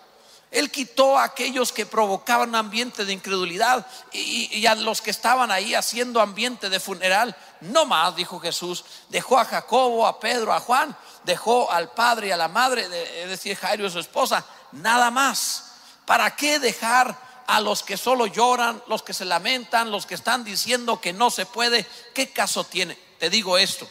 Él 0.52 0.72
quitó 0.72 1.18
a 1.18 1.26
aquellos 1.26 1.74
que 1.74 1.86
provocaban 1.86 2.56
ambiente 2.56 3.04
de 3.04 3.14
incredulidad 3.14 3.86
y, 4.14 4.66
a 4.66 4.76
los 4.76 5.02
que 5.02 5.12
estaban 5.12 5.52
ahí 5.52 5.76
haciendo 5.76 6.22
ambiente 6.22 6.70
de 6.70 6.80
funeral. 6.80 7.36
No 7.60 7.86
más, 7.86 8.16
dijo 8.16 8.40
Jesús. 8.40 8.86
Dejó 9.10 9.38
a 9.38 9.46
Jacobo, 9.46 10.08
a 10.08 10.20
Pedro, 10.20 10.54
a 10.54 10.62
Juan. 10.62 10.96
Dejó 11.26 11.70
al 11.70 11.92
padre 11.92 12.28
y 12.28 12.32
a 12.32 12.38
la 12.38 12.48
madre, 12.48 12.86
es 13.22 13.30
decir, 13.30 13.58
Jairo 13.58 13.86
y 13.86 13.92
su 13.92 14.00
esposa. 14.00 14.46
Nada 14.72 15.12
más. 15.12 15.71
¿Para 16.12 16.36
qué 16.36 16.60
dejar 16.60 17.18
a 17.48 17.62
los 17.62 17.84
que 17.84 17.96
solo 17.96 18.26
lloran, 18.26 18.84
los 18.88 19.02
que 19.02 19.14
se 19.14 19.24
lamentan, 19.24 19.92
los 19.92 20.06
que 20.06 20.16
están 20.16 20.44
diciendo 20.44 21.00
que 21.00 21.14
no 21.14 21.32
se 21.32 21.46
puede? 21.46 21.88
¿Qué 22.14 22.34
caso 22.34 22.66
tiene? 22.66 22.98
Te 23.18 23.30
digo 23.30 23.58
esto. 23.58 23.88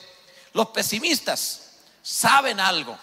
Los 0.52 0.66
pesimistas 0.66 1.78
saben 2.02 2.60
algo 2.60 2.98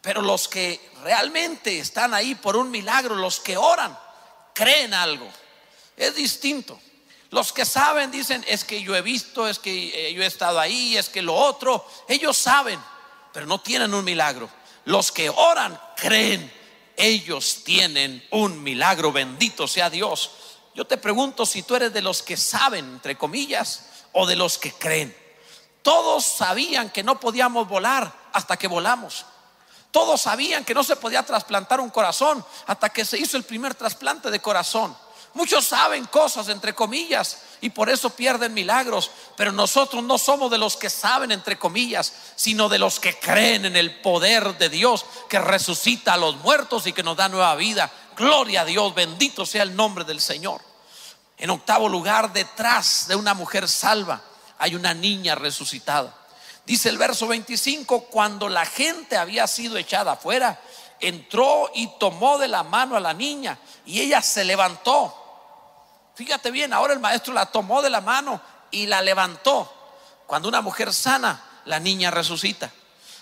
pero 0.00 0.22
los 0.22 0.48
que 0.48 0.90
realmente 1.04 1.78
están 1.78 2.12
ahí 2.12 2.34
por 2.34 2.56
un 2.56 2.72
milagro, 2.72 3.14
los 3.14 3.38
que 3.38 3.56
oran, 3.56 3.96
creen 4.54 4.92
algo. 4.92 5.30
Es 5.96 6.16
distinto. 6.16 6.80
Los 7.30 7.52
que 7.52 7.64
saben 7.64 8.10
dicen, 8.10 8.44
es 8.48 8.64
que 8.64 8.82
yo 8.82 8.96
he 8.96 9.02
visto, 9.02 9.46
es 9.46 9.60
que 9.60 10.08
eh, 10.08 10.12
yo 10.14 10.24
he 10.24 10.26
estado 10.26 10.58
ahí, 10.58 10.96
es 10.96 11.08
que 11.08 11.22
lo 11.22 11.36
otro. 11.36 11.86
Ellos 12.08 12.36
saben, 12.36 12.80
pero 13.32 13.46
no 13.46 13.60
tienen 13.60 13.94
un 13.94 14.04
milagro. 14.04 14.50
Los 14.84 15.12
que 15.12 15.30
oran, 15.30 15.80
creen. 15.96 16.58
Ellos 17.00 17.62
tienen 17.64 18.26
un 18.30 18.62
milagro. 18.62 19.10
Bendito 19.10 19.66
sea 19.66 19.88
Dios. 19.88 20.30
Yo 20.74 20.86
te 20.86 20.98
pregunto 20.98 21.46
si 21.46 21.62
tú 21.62 21.74
eres 21.74 21.92
de 21.92 22.02
los 22.02 22.22
que 22.22 22.36
saben, 22.36 22.84
entre 22.84 23.16
comillas, 23.16 23.86
o 24.12 24.26
de 24.26 24.36
los 24.36 24.58
que 24.58 24.72
creen. 24.72 25.16
Todos 25.82 26.24
sabían 26.24 26.90
que 26.90 27.02
no 27.02 27.18
podíamos 27.18 27.66
volar 27.66 28.12
hasta 28.32 28.56
que 28.56 28.68
volamos. 28.68 29.24
Todos 29.90 30.20
sabían 30.20 30.64
que 30.64 30.74
no 30.74 30.84
se 30.84 30.96
podía 30.96 31.24
trasplantar 31.24 31.80
un 31.80 31.90
corazón 31.90 32.44
hasta 32.66 32.90
que 32.90 33.04
se 33.04 33.18
hizo 33.18 33.36
el 33.36 33.44
primer 33.44 33.74
trasplante 33.74 34.30
de 34.30 34.40
corazón. 34.40 34.96
Muchos 35.32 35.64
saben 35.64 36.04
cosas, 36.06 36.48
entre 36.48 36.74
comillas, 36.74 37.38
y 37.60 37.70
por 37.70 37.90
eso 37.90 38.10
pierden 38.10 38.54
milagros. 38.54 39.10
Pero 39.36 39.52
nosotros 39.52 40.02
no 40.02 40.18
somos 40.18 40.50
de 40.50 40.58
los 40.58 40.76
que 40.76 40.90
saben, 40.90 41.32
entre 41.32 41.58
comillas, 41.58 42.12
sino 42.36 42.68
de 42.68 42.78
los 42.78 43.00
que 43.00 43.18
creen 43.18 43.64
en 43.64 43.76
el 43.76 44.00
poder 44.00 44.56
de 44.58 44.68
Dios 44.68 45.04
que 45.28 45.38
resucita 45.38 46.14
a 46.14 46.18
los 46.18 46.36
muertos 46.36 46.86
y 46.86 46.92
que 46.92 47.02
nos 47.02 47.16
da 47.16 47.28
nueva 47.28 47.54
vida. 47.56 47.90
Gloria 48.16 48.62
a 48.62 48.64
Dios, 48.64 48.94
bendito 48.94 49.44
sea 49.46 49.62
el 49.62 49.76
nombre 49.76 50.04
del 50.04 50.20
Señor. 50.20 50.60
En 51.36 51.50
octavo 51.50 51.88
lugar, 51.88 52.32
detrás 52.32 53.06
de 53.08 53.16
una 53.16 53.34
mujer 53.34 53.68
salva, 53.68 54.22
hay 54.58 54.74
una 54.74 54.92
niña 54.92 55.34
resucitada. 55.34 56.14
Dice 56.66 56.88
el 56.90 56.98
verso 56.98 57.26
25, 57.26 58.04
cuando 58.04 58.48
la 58.48 58.66
gente 58.66 59.16
había 59.16 59.46
sido 59.46 59.76
echada 59.76 60.12
afuera, 60.12 60.60
entró 61.00 61.70
y 61.74 61.88
tomó 61.98 62.38
de 62.38 62.48
la 62.48 62.62
mano 62.62 62.96
a 62.96 63.00
la 63.00 63.14
niña 63.14 63.58
y 63.86 64.00
ella 64.00 64.22
se 64.22 64.44
levantó. 64.44 65.19
Fíjate 66.20 66.50
bien, 66.50 66.74
ahora 66.74 66.92
el 66.92 67.00
maestro 67.00 67.32
la 67.32 67.46
tomó 67.46 67.80
de 67.80 67.88
la 67.88 68.02
mano 68.02 68.42
y 68.70 68.84
la 68.84 69.00
levantó. 69.00 69.72
Cuando 70.26 70.50
una 70.50 70.60
mujer 70.60 70.92
sana, 70.92 71.62
la 71.64 71.80
niña 71.80 72.10
resucita. 72.10 72.70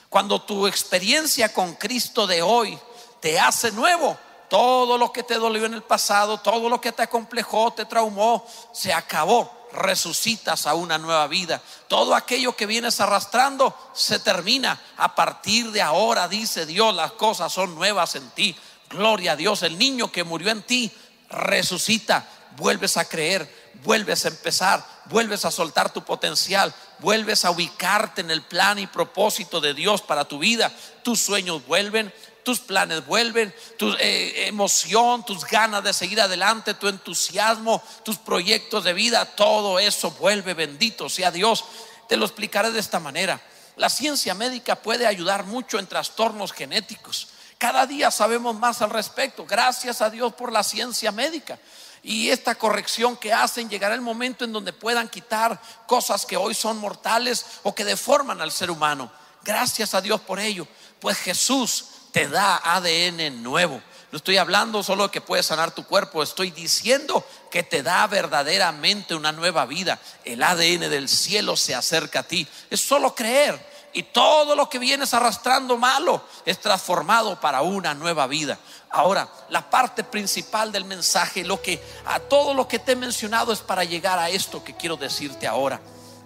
Cuando 0.08 0.42
tu 0.42 0.66
experiencia 0.66 1.52
con 1.52 1.76
Cristo 1.76 2.26
de 2.26 2.42
hoy 2.42 2.76
te 3.20 3.38
hace 3.38 3.70
nuevo, 3.70 4.18
todo 4.50 4.98
lo 4.98 5.12
que 5.12 5.22
te 5.22 5.36
dolió 5.36 5.64
en 5.64 5.74
el 5.74 5.84
pasado, 5.84 6.38
todo 6.38 6.68
lo 6.68 6.80
que 6.80 6.90
te 6.90 7.02
acomplejó, 7.02 7.72
te 7.72 7.84
traumó, 7.84 8.44
se 8.72 8.92
acabó 8.92 9.68
resucitas 9.72 10.66
a 10.66 10.74
una 10.74 10.98
nueva 10.98 11.28
vida. 11.28 11.62
Todo 11.86 12.16
aquello 12.16 12.56
que 12.56 12.66
vienes 12.66 13.00
arrastrando 13.00 13.78
se 13.94 14.18
termina. 14.18 14.76
A 14.96 15.14
partir 15.14 15.70
de 15.70 15.82
ahora, 15.82 16.26
dice 16.26 16.66
Dios, 16.66 16.92
las 16.96 17.12
cosas 17.12 17.52
son 17.52 17.76
nuevas 17.76 18.16
en 18.16 18.28
ti. 18.30 18.56
Gloria 18.90 19.32
a 19.32 19.36
Dios. 19.36 19.62
El 19.62 19.78
niño 19.78 20.10
que 20.10 20.24
murió 20.24 20.50
en 20.50 20.62
ti 20.62 20.90
resucita. 21.30 22.26
Vuelves 22.58 22.96
a 22.96 23.04
creer, 23.04 23.48
vuelves 23.84 24.24
a 24.24 24.28
empezar, 24.28 24.84
vuelves 25.04 25.44
a 25.44 25.50
soltar 25.52 25.92
tu 25.92 26.04
potencial, 26.04 26.74
vuelves 26.98 27.44
a 27.44 27.52
ubicarte 27.52 28.20
en 28.20 28.32
el 28.32 28.42
plan 28.42 28.80
y 28.80 28.88
propósito 28.88 29.60
de 29.60 29.74
Dios 29.74 30.02
para 30.02 30.24
tu 30.24 30.40
vida. 30.40 30.72
Tus 31.04 31.20
sueños 31.20 31.64
vuelven, 31.66 32.12
tus 32.42 32.58
planes 32.58 33.06
vuelven, 33.06 33.54
tu 33.78 33.94
eh, 34.00 34.48
emoción, 34.48 35.24
tus 35.24 35.44
ganas 35.44 35.84
de 35.84 35.92
seguir 35.92 36.20
adelante, 36.20 36.74
tu 36.74 36.88
entusiasmo, 36.88 37.80
tus 38.02 38.18
proyectos 38.18 38.82
de 38.82 38.92
vida, 38.92 39.24
todo 39.24 39.78
eso 39.78 40.10
vuelve, 40.10 40.54
bendito 40.54 41.08
sea 41.08 41.30
Dios. 41.30 41.64
Te 42.08 42.16
lo 42.16 42.24
explicaré 42.24 42.72
de 42.72 42.80
esta 42.80 42.98
manera. 42.98 43.40
La 43.76 43.88
ciencia 43.88 44.34
médica 44.34 44.74
puede 44.74 45.06
ayudar 45.06 45.44
mucho 45.44 45.78
en 45.78 45.86
trastornos 45.86 46.52
genéticos. 46.52 47.28
Cada 47.58 47.86
día 47.86 48.10
sabemos 48.10 48.56
más 48.56 48.82
al 48.82 48.90
respecto. 48.90 49.46
Gracias 49.46 50.02
a 50.02 50.10
Dios 50.10 50.32
por 50.34 50.50
la 50.50 50.64
ciencia 50.64 51.12
médica. 51.12 51.58
Y 52.02 52.30
esta 52.30 52.54
corrección 52.54 53.16
que 53.16 53.32
hacen 53.32 53.68
llegará 53.68 53.94
el 53.94 54.00
momento 54.00 54.44
en 54.44 54.52
donde 54.52 54.72
puedan 54.72 55.08
quitar 55.08 55.60
cosas 55.86 56.24
que 56.24 56.36
hoy 56.36 56.54
son 56.54 56.78
mortales 56.78 57.44
o 57.62 57.74
que 57.74 57.84
deforman 57.84 58.40
al 58.40 58.52
ser 58.52 58.70
humano. 58.70 59.10
Gracias 59.44 59.94
a 59.94 60.00
Dios 60.00 60.20
por 60.20 60.38
ello. 60.38 60.66
Pues 61.00 61.18
Jesús 61.18 61.86
te 62.12 62.28
da 62.28 62.60
ADN 62.64 63.42
nuevo. 63.42 63.80
No 64.10 64.16
estoy 64.16 64.38
hablando 64.38 64.82
solo 64.82 65.04
de 65.04 65.10
que 65.10 65.20
puedes 65.20 65.46
sanar 65.46 65.74
tu 65.74 65.84
cuerpo, 65.84 66.22
estoy 66.22 66.50
diciendo 66.50 67.26
que 67.50 67.62
te 67.62 67.82
da 67.82 68.06
verdaderamente 68.06 69.14
una 69.14 69.32
nueva 69.32 69.66
vida. 69.66 70.00
El 70.24 70.42
ADN 70.42 70.88
del 70.88 71.10
cielo 71.10 71.56
se 71.56 71.74
acerca 71.74 72.20
a 72.20 72.22
ti. 72.22 72.48
Es 72.70 72.80
solo 72.80 73.14
creer. 73.14 73.77
Y 73.98 74.04
todo 74.04 74.54
lo 74.54 74.68
que 74.68 74.78
vienes 74.78 75.12
arrastrando 75.12 75.76
malo 75.76 76.22
es 76.46 76.60
transformado 76.60 77.40
para 77.40 77.62
una 77.62 77.94
nueva 77.94 78.28
vida. 78.28 78.56
Ahora, 78.90 79.28
la 79.48 79.68
parte 79.68 80.04
principal 80.04 80.70
del 80.70 80.84
mensaje, 80.84 81.42
lo 81.44 81.60
que 81.60 81.82
a 82.06 82.20
todo 82.20 82.54
lo 82.54 82.68
que 82.68 82.78
te 82.78 82.92
he 82.92 82.96
mencionado 82.96 83.52
es 83.52 83.58
para 83.58 83.82
llegar 83.82 84.20
a 84.20 84.30
esto 84.30 84.62
que 84.62 84.76
quiero 84.76 84.96
decirte 84.96 85.48
ahora. 85.48 85.80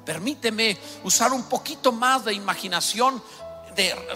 Permíteme 0.04 0.76
usar 1.02 1.32
un 1.32 1.44
poquito 1.44 1.92
más 1.92 2.26
de 2.26 2.35
imaginación 2.35 3.22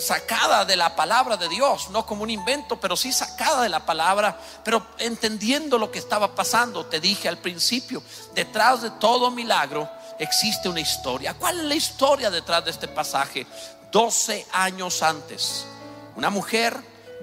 sacada 0.01 0.67
de 0.67 0.77
la 0.77 0.95
palabra 0.95 1.39
de 1.39 1.49
Dios, 1.49 1.89
no 1.89 2.05
como 2.05 2.25
un 2.25 2.31
invento, 2.31 2.79
pero 2.79 2.95
sí 2.95 3.11
sacada 3.11 3.63
de 3.63 3.71
la 3.71 3.87
palabra, 3.87 4.39
pero 4.65 4.87
entendiendo 4.99 5.79
lo 5.79 5.91
que 5.91 5.99
estaba 5.99 6.35
pasando. 6.35 6.85
Te 6.85 7.01
dije 7.01 7.27
al 7.27 7.39
principio, 7.39 8.03
detrás 8.35 8.83
de 8.83 8.91
todo 8.91 9.31
milagro 9.31 9.89
existe 10.19 10.69
una 10.69 10.81
historia. 10.81 11.35
¿Cuál 11.35 11.59
es 11.61 11.65
la 11.65 11.75
historia 11.75 12.31
detrás 12.31 12.65
de 12.65 12.71
este 12.71 12.89
pasaje? 12.89 13.47
12 13.93 14.47
años 14.53 15.03
antes, 15.03 15.65
una 16.17 16.31
mujer 16.31 16.77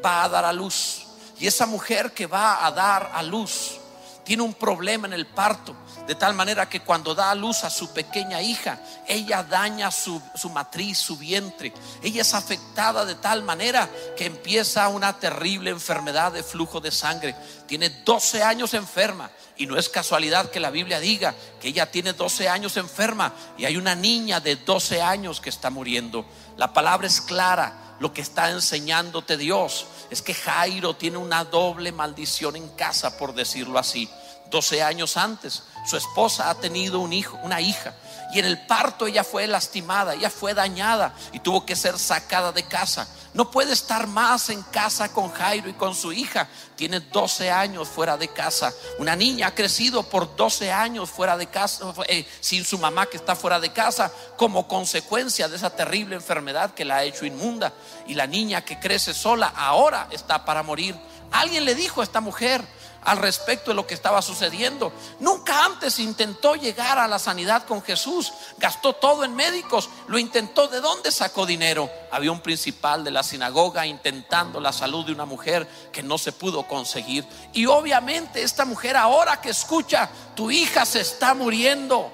va 0.03 0.23
a 0.23 0.29
dar 0.29 0.45
a 0.45 0.53
luz 0.53 1.06
y 1.39 1.47
esa 1.47 1.65
mujer 1.65 2.12
que 2.13 2.25
va 2.25 2.65
a 2.65 2.71
dar 2.71 3.12
a 3.13 3.21
luz 3.21 3.79
tiene 4.23 4.43
un 4.43 4.53
problema 4.53 5.07
en 5.07 5.13
el 5.13 5.27
parto 5.27 5.75
de 6.07 6.15
tal 6.15 6.33
manera 6.33 6.67
que 6.67 6.81
cuando 6.81 7.15
da 7.15 7.31
a 7.31 7.36
luz 7.36 7.63
a 7.63 7.69
su 7.69 7.93
pequeña 7.93 8.41
hija, 8.41 8.79
ella 9.07 9.43
daña 9.43 9.89
su, 9.91 10.21
matriz, 10.51 10.97
su 10.97 11.17
vientre. 11.17 11.73
Ella 12.01 12.21
es 12.21 12.33
afectada 12.33 13.05
de 13.05 13.15
tal 13.15 13.43
manera 13.43 13.89
que 14.17 14.25
empieza 14.25 14.89
una 14.89 15.17
terrible 15.19 15.69
enfermedad 15.69 16.33
de 16.33 16.43
flujo 16.43 16.81
de 16.81 16.91
sangre. 16.91 17.36
Tiene 17.67 17.89
12 17.89 18.43
años 18.43 18.73
enferma. 18.73 19.29
Y 19.55 19.67
no 19.67 19.77
es 19.77 19.88
casualidad 19.88 20.49
que 20.49 20.59
la 20.59 20.71
Biblia 20.71 20.99
diga 20.99 21.36
que 21.62 21.67
ella 21.67 21.91
tiene 21.91 22.13
12 22.13 22.49
años 22.49 22.75
enferma 22.75 23.33
y 23.55 23.65
hay 23.65 23.77
una 23.77 23.93
niña 23.93 24.39
de 24.39 24.55
12 24.55 25.01
años 25.01 25.39
que 25.39 25.49
está 25.49 25.69
muriendo. 25.69 26.25
La 26.57 26.73
palabra 26.73 27.07
es 27.07 27.21
clara. 27.21 27.92
Lo 28.03 28.11
que 28.11 28.19
está 28.19 28.51
enseñándote 28.51 29.37
Dios 29.37 29.85
es 30.09 30.21
que 30.21 30.33
Jairo 30.33 30.93
tiene 30.93 31.15
una 31.15 31.45
doble 31.45 31.93
maldición 31.93 32.57
en 32.57 32.67
casa, 32.67 33.17
por 33.17 33.33
decirlo 33.33 33.79
así. 33.79 34.09
12 34.51 34.83
años 34.83 35.15
antes, 35.15 35.63
su 35.85 35.95
esposa 35.95 36.49
ha 36.49 36.55
tenido 36.55 36.99
un 36.99 37.13
hijo, 37.13 37.39
una 37.43 37.61
hija, 37.61 37.95
y 38.33 38.39
en 38.39 38.45
el 38.45 38.65
parto 38.65 39.05
ella 39.05 39.23
fue 39.23 39.47
lastimada, 39.47 40.15
ella 40.15 40.29
fue 40.29 40.53
dañada 40.53 41.13
y 41.31 41.39
tuvo 41.39 41.65
que 41.65 41.75
ser 41.75 41.99
sacada 41.99 42.51
de 42.51 42.63
casa. 42.63 43.07
No 43.33 43.49
puede 43.49 43.73
estar 43.73 44.05
más 44.05 44.49
en 44.49 44.61
casa 44.61 45.11
con 45.11 45.31
Jairo 45.31 45.67
y 45.67 45.73
con 45.73 45.95
su 45.95 46.13
hija. 46.13 46.47
Tiene 46.75 46.99
12 46.99 47.49
años 47.49 47.87
fuera 47.87 48.15
de 48.15 48.27
casa. 48.27 48.71
Una 48.99 49.15
niña 49.15 49.47
ha 49.47 49.55
crecido 49.55 50.03
por 50.03 50.35
12 50.35 50.71
años 50.71 51.09
fuera 51.09 51.35
de 51.35 51.47
casa, 51.47 51.93
eh, 52.07 52.27
sin 52.39 52.63
su 52.63 52.77
mamá 52.77 53.07
que 53.07 53.17
está 53.17 53.35
fuera 53.35 53.59
de 53.59 53.71
casa, 53.71 54.11
como 54.37 54.67
consecuencia 54.67 55.47
de 55.47 55.55
esa 55.55 55.75
terrible 55.75 56.15
enfermedad 56.15 56.73
que 56.75 56.85
la 56.85 56.97
ha 56.97 57.03
hecho 57.03 57.25
inmunda. 57.25 57.73
Y 58.07 58.13
la 58.13 58.27
niña 58.27 58.63
que 58.63 58.79
crece 58.79 59.15
sola 59.15 59.51
ahora 59.55 60.07
está 60.11 60.45
para 60.45 60.61
morir. 60.61 60.95
Alguien 61.31 61.65
le 61.65 61.73
dijo 61.73 62.01
a 62.01 62.03
esta 62.03 62.21
mujer, 62.21 62.63
al 63.05 63.17
respecto 63.17 63.71
de 63.71 63.75
lo 63.75 63.87
que 63.87 63.93
estaba 63.93 64.21
sucediendo. 64.21 64.91
Nunca 65.19 65.65
antes 65.65 65.99
intentó 65.99 66.55
llegar 66.55 66.97
a 66.97 67.07
la 67.07 67.19
sanidad 67.19 67.65
con 67.65 67.81
Jesús. 67.81 68.31
Gastó 68.57 68.93
todo 68.93 69.23
en 69.23 69.35
médicos. 69.35 69.89
Lo 70.07 70.17
intentó. 70.17 70.67
¿De 70.67 70.81
dónde 70.81 71.11
sacó 71.11 71.45
dinero? 71.45 71.89
Había 72.11 72.31
un 72.31 72.41
principal 72.41 73.03
de 73.03 73.11
la 73.11 73.23
sinagoga 73.23 73.85
intentando 73.85 74.59
la 74.59 74.71
salud 74.71 75.05
de 75.05 75.11
una 75.11 75.25
mujer 75.25 75.67
que 75.91 76.03
no 76.03 76.17
se 76.17 76.31
pudo 76.31 76.67
conseguir. 76.67 77.25
Y 77.53 77.65
obviamente 77.65 78.43
esta 78.43 78.65
mujer 78.65 78.97
ahora 78.97 79.41
que 79.41 79.49
escucha, 79.49 80.09
tu 80.35 80.51
hija 80.51 80.85
se 80.85 81.01
está 81.01 81.33
muriendo. 81.33 82.11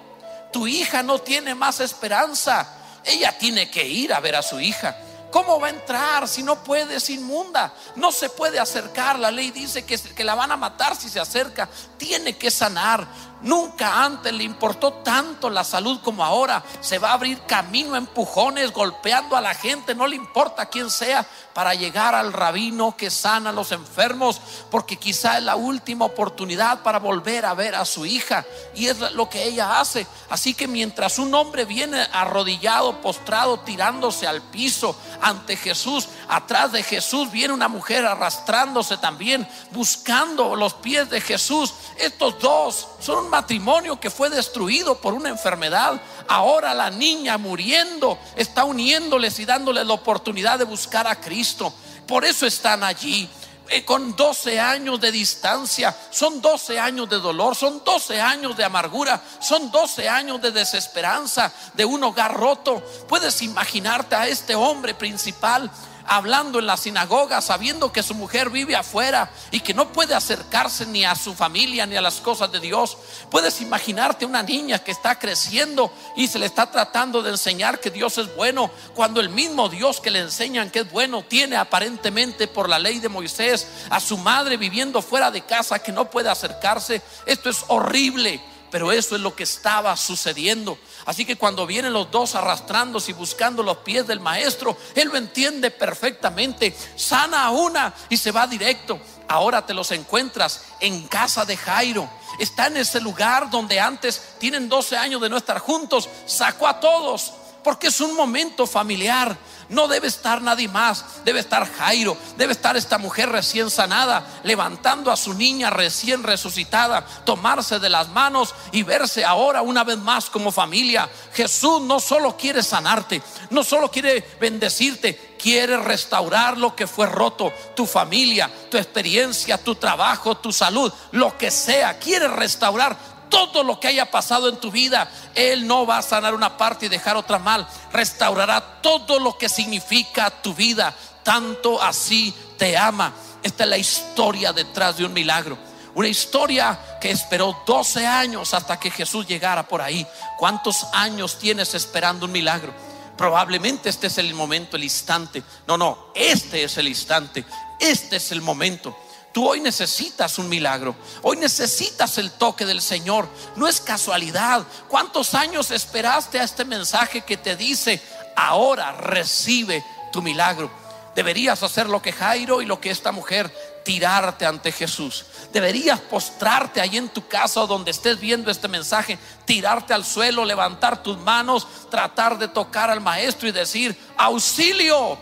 Tu 0.52 0.68
hija 0.68 1.04
no 1.04 1.20
tiene 1.20 1.54
más 1.56 1.80
esperanza. 1.80 2.76
Ella 3.04 3.38
tiene 3.38 3.70
que 3.70 3.86
ir 3.86 4.14
a 4.14 4.20
ver 4.20 4.36
a 4.36 4.42
su 4.42 4.60
hija. 4.60 4.98
¿Cómo 5.32 5.60
va 5.60 5.68
a 5.68 5.72
entrar 5.72 6.28
si 6.28 6.42
no 6.42 6.64
puede? 6.64 6.96
Es 6.96 7.10
inmunda. 7.10 7.74
No 7.96 8.12
se 8.12 8.30
puede 8.30 8.60
acercar. 8.60 9.20
La 9.20 9.30
ley 9.32 9.52
dice 9.52 9.86
que, 9.86 9.98
que 9.98 10.24
la 10.24 10.36
van 10.36 10.52
a 10.52 10.58
matar 10.58 10.96
si 10.96 11.10
se 11.10 11.20
acerca. 11.20 11.70
Tiene 11.98 12.38
que 12.38 12.50
sanar. 12.50 13.08
Nunca 13.42 14.04
antes 14.04 14.34
le 14.34 14.44
importó 14.44 14.94
tanto 14.94 15.50
la 15.50 15.64
salud 15.64 16.00
como 16.04 16.24
ahora. 16.26 16.64
Se 16.82 17.00
va 17.00 17.12
a 17.12 17.14
abrir 17.14 17.42
camino, 17.42 17.96
empujones, 17.96 18.72
golpeando 18.72 19.36
a 19.36 19.42
la 19.42 19.54
gente, 19.54 19.96
no 19.96 20.08
le 20.08 20.16
importa 20.16 20.66
quién 20.66 20.90
sea, 20.90 21.26
para 21.54 21.74
llegar 21.74 22.16
al 22.16 22.34
rabino 22.34 22.96
que 22.98 23.10
sana 23.10 23.50
a 23.50 23.54
los 23.54 23.72
enfermos, 23.72 24.42
porque 24.70 24.98
quizá 24.98 25.38
es 25.38 25.44
la 25.44 25.56
última 25.56 26.06
oportunidad 26.06 26.80
para 26.84 27.00
volver 27.00 27.46
a 27.46 27.54
ver 27.54 27.76
a 27.76 27.86
su 27.86 28.06
hija. 28.06 28.46
Y 28.76 28.88
es 28.88 29.00
lo 29.14 29.30
que 29.30 29.44
ella 29.44 29.80
hace. 29.80 30.06
Así 30.30 30.54
que 30.54 30.68
mientras 30.68 31.18
un 31.20 31.34
hombre 31.34 31.66
viene 31.66 32.08
arrodillado, 32.12 33.02
postrado, 33.02 33.60
tirándose 33.62 34.28
al 34.28 34.42
piso 34.42 34.96
ante 35.22 35.56
Jesús, 35.56 36.10
atrás 36.28 36.72
de 36.72 36.84
Jesús 36.84 37.32
viene 37.32 37.54
una 37.54 37.68
mujer 37.68 38.06
arrastrándose 38.06 38.98
también, 38.98 39.48
buscando 39.72 40.56
los 40.56 40.74
pies 40.74 41.10
de 41.10 41.22
Jesús. 41.22 41.74
Estos 42.00 42.40
dos 42.40 42.88
son 43.02 43.30
matrimonio 43.30 44.00
que 44.00 44.10
fue 44.10 44.30
destruido 44.30 44.96
por 45.00 45.14
una 45.14 45.30
enfermedad. 45.30 46.02
Ahora 46.28 46.74
la 46.74 46.90
niña 46.90 47.38
muriendo 47.38 48.18
está 48.38 48.64
uniéndoles 48.64 49.38
y 49.40 49.46
dándoles 49.46 49.86
la 49.86 49.94
oportunidad 49.94 50.58
de 50.58 50.64
buscar 50.64 51.08
a 51.08 51.20
Cristo. 51.20 51.74
Por 52.08 52.24
eso 52.24 52.46
están 52.46 52.84
allí 52.84 53.30
eh, 53.72 53.86
con 53.86 54.16
12 54.16 54.60
años 54.60 55.00
de 55.00 55.12
distancia, 55.12 55.96
son 56.10 56.42
12 56.42 56.80
años 56.80 57.08
de 57.08 57.20
dolor, 57.20 57.56
son 57.56 57.84
12 57.84 58.20
años 58.20 58.58
de 58.58 58.64
amargura, 58.64 59.22
son 59.40 59.70
12 59.70 60.10
años 60.10 60.42
de 60.42 60.52
desesperanza, 60.52 61.52
de 61.76 61.86
un 61.86 62.04
hogar 62.04 62.34
roto. 62.34 62.82
Puedes 63.08 63.44
imaginarte 63.44 64.16
a 64.16 64.28
este 64.28 64.56
hombre 64.56 64.96
principal 64.96 65.70
hablando 66.10 66.60
en 66.60 66.66
la 66.66 66.76
sinagoga, 66.76 67.40
sabiendo 67.40 67.94
que 67.94 68.04
su 68.04 68.16
mujer 68.16 68.50
vive 68.50 68.76
afuera 68.76 69.32
y 69.52 69.60
que 69.60 69.76
no 69.76 69.94
puede 69.94 70.16
acercarse 70.16 70.88
ni 70.88 71.06
a 71.06 71.16
su 71.16 71.36
familia 71.36 71.86
ni 71.86 71.96
a 71.96 72.02
las 72.02 72.16
cosas 72.16 72.52
de 72.52 72.60
Dios. 72.60 72.98
Puedes 73.30 73.62
imaginarte 73.62 74.26
una 74.26 74.42
niña 74.42 74.80
que 74.80 74.92
está 74.92 75.20
creciendo 75.20 75.94
y 76.16 76.28
se 76.28 76.40
le 76.40 76.48
está 76.48 76.72
tratando 76.72 77.22
de 77.22 77.30
enseñar 77.30 77.80
que 77.80 77.92
Dios 77.92 78.18
es 78.18 78.36
bueno, 78.36 78.72
cuando 78.96 79.22
el 79.22 79.30
mismo 79.30 79.70
Dios 79.70 80.02
que 80.02 80.10
le 80.10 80.20
enseñan 80.20 80.72
que 80.72 80.80
es 80.80 80.92
bueno 80.92 81.24
tiene 81.24 81.56
aparentemente 81.56 82.48
por 82.48 82.68
la 82.68 82.80
ley 82.80 83.00
de 83.00 83.10
Moisés 83.10 83.68
a 83.92 84.00
su 84.00 84.18
madre 84.18 84.58
viviendo 84.58 85.02
fuera 85.04 85.30
de 85.30 85.42
casa 85.42 85.80
que 85.80 85.92
no 85.92 86.10
puede 86.10 86.30
acercarse. 86.30 87.04
Esto 87.28 87.50
es 87.50 87.64
horrible. 87.68 88.42
Pero 88.72 88.92
eso 88.92 89.16
es 89.16 89.22
lo 89.22 89.36
que 89.36 89.44
estaba 89.44 89.96
sucediendo. 89.98 90.78
Así 91.10 91.26
que 91.26 91.38
cuando 91.38 91.66
vienen 91.66 91.92
los 91.92 92.12
dos 92.12 92.36
arrastrándose 92.36 93.10
y 93.10 93.16
buscando 93.16 93.64
los 93.64 93.78
pies 93.78 94.06
del 94.06 94.20
maestro, 94.20 94.78
él 94.94 95.08
lo 95.08 95.18
entiende 95.18 95.72
perfectamente. 95.72 96.78
Sana 96.96 97.46
a 97.46 97.50
una 97.50 97.92
y 98.10 98.18
se 98.18 98.30
va 98.30 98.46
directo. 98.46 99.00
Ahora 99.28 99.66
te 99.66 99.74
los 99.74 99.90
encuentras 99.90 100.66
en 100.80 101.08
casa 101.08 101.46
de 101.46 101.58
Jairo. 101.58 102.08
Está 102.38 102.68
en 102.68 102.78
ese 102.78 103.02
lugar 103.02 103.50
donde 103.50 103.80
antes 103.80 104.22
tienen 104.38 104.70
12 104.70 104.98
años 104.98 105.20
de 105.20 105.30
no 105.30 105.38
estar 105.38 105.58
juntos. 105.58 106.08
Sacó 106.28 106.68
a 106.68 106.80
todos 106.80 107.34
porque 107.64 107.88
es 107.88 108.02
un 108.02 108.16
momento 108.16 108.66
familiar. 108.68 109.38
No 109.70 109.88
debe 109.88 110.08
estar 110.08 110.42
nadie 110.42 110.68
más, 110.68 111.06
debe 111.24 111.40
estar 111.40 111.72
Jairo, 111.72 112.18
debe 112.38 112.54
estar 112.54 112.76
esta 112.76 112.98
mujer 112.98 113.30
recién 113.30 113.70
sanada, 113.70 114.42
levantando 114.44 115.12
a 115.12 115.18
su 115.18 115.36
niña 115.36 115.70
recién 115.70 116.24
resucitada, 116.24 117.06
tomarse 117.24 117.78
de 117.78 117.90
las 117.90 118.10
manos 118.10 118.56
y 118.72 118.82
verse 118.82 119.24
ahora 119.24 119.62
una 119.62 119.84
vez 119.84 120.00
más 120.00 120.30
como 120.30 120.52
familia. 120.52 121.08
Jesús 121.34 121.82
no 121.82 122.00
solo 122.00 122.36
quiere 122.36 122.64
sanarte, 122.64 123.22
no 123.52 123.64
solo 123.64 123.92
quiere 123.92 124.26
bendecirte, 124.40 125.36
quiere 125.40 125.78
restaurar 125.78 126.58
lo 126.58 126.76
que 126.76 126.88
fue 126.88 127.06
roto, 127.06 127.54
tu 127.76 127.86
familia, 127.86 128.50
tu 128.72 128.78
experiencia, 128.78 129.58
tu 129.58 129.76
trabajo, 129.76 130.38
tu 130.38 130.52
salud, 130.52 130.92
lo 131.12 131.38
que 131.38 131.52
sea, 131.52 132.00
quiere 132.00 132.28
restaurar 132.28 133.19
todo 133.30 133.64
lo 133.64 133.80
que 133.80 133.88
haya 133.88 134.10
pasado 134.10 134.50
en 134.50 134.58
tu 134.58 134.72
vida. 134.72 135.10
Él 135.36 135.66
no 135.68 135.86
va 135.86 136.00
a 136.00 136.02
sanar 136.02 136.34
una 136.34 136.58
parte 136.58 136.88
y 136.88 136.90
dejar 136.90 137.16
otra 137.16 137.40
mal. 137.40 137.68
Restaurará 137.94 138.82
todo 138.82 139.20
lo 139.20 139.38
que 139.38 139.50
significa 139.50 140.30
tu 140.30 140.54
vida. 140.54 140.94
Tanto 141.24 141.82
así 141.82 142.34
te 142.58 142.78
ama. 142.78 143.14
Esta 143.44 143.64
es 143.64 143.70
la 143.70 143.78
historia 143.78 144.52
detrás 144.52 144.98
de 144.98 145.06
un 145.06 145.14
milagro. 145.14 145.58
Una 145.96 146.08
historia 146.08 146.80
que 147.02 147.12
esperó 147.12 147.64
12 147.66 148.06
años 148.06 148.54
hasta 148.54 148.80
que 148.80 148.92
Jesús 148.92 149.26
llegara 149.28 149.68
por 149.68 149.82
ahí. 149.82 150.06
¿Cuántos 150.38 150.86
años 150.94 151.38
tienes 151.40 151.74
esperando 151.74 152.26
un 152.26 152.32
milagro? 152.32 152.74
Probablemente 153.18 153.90
este 153.90 154.08
es 154.08 154.18
el 154.18 154.34
momento, 154.34 154.78
el 154.78 154.84
instante. 154.84 155.44
No, 155.68 155.78
no, 155.78 156.08
este 156.16 156.64
es 156.64 156.78
el 156.78 156.88
instante. 156.88 157.44
Este 157.80 158.18
es 158.18 158.32
el 158.32 158.42
momento. 158.42 158.96
Tú 159.32 159.48
hoy 159.48 159.60
necesitas 159.60 160.40
un 160.40 160.50
milagro. 160.50 160.96
Hoy 161.22 161.38
necesitas 161.38 162.18
el 162.18 162.32
toque 162.32 162.66
del 162.66 162.82
Señor. 162.82 163.28
No 163.56 163.68
es 163.68 163.80
casualidad. 163.80 164.64
¿Cuántos 164.88 165.36
años 165.36 165.70
esperaste 165.72 166.40
a 166.40 166.44
este 166.44 166.66
mensaje 166.66 167.22
que 167.22 167.38
te 167.38 167.56
dice, 167.56 168.02
ahora 168.36 168.92
recibe 168.94 169.84
tu 170.12 170.22
milagro? 170.22 170.72
Deberías 171.16 171.62
hacer 171.64 171.88
lo 171.88 172.02
que 172.02 172.12
Jairo 172.12 172.62
y 172.62 172.66
lo 172.66 172.80
que 172.80 172.90
esta 172.90 173.12
mujer, 173.12 173.54
tirarte 173.84 174.46
ante 174.46 174.72
Jesús. 174.72 175.26
Deberías 175.52 176.00
postrarte 176.00 176.82
ahí 176.82 176.98
en 176.98 177.10
tu 177.10 177.28
casa 177.28 177.62
donde 177.62 177.92
estés 177.92 178.20
viendo 178.20 178.50
este 178.50 178.68
mensaje, 178.68 179.20
tirarte 179.46 179.94
al 179.94 180.06
suelo, 180.06 180.46
levantar 180.46 181.04
tus 181.04 181.18
manos, 181.18 181.68
tratar 181.92 182.38
de 182.38 182.48
tocar 182.48 182.90
al 182.90 183.02
maestro 183.02 183.48
y 183.48 183.52
decir, 183.52 183.98
auxilio, 184.18 185.18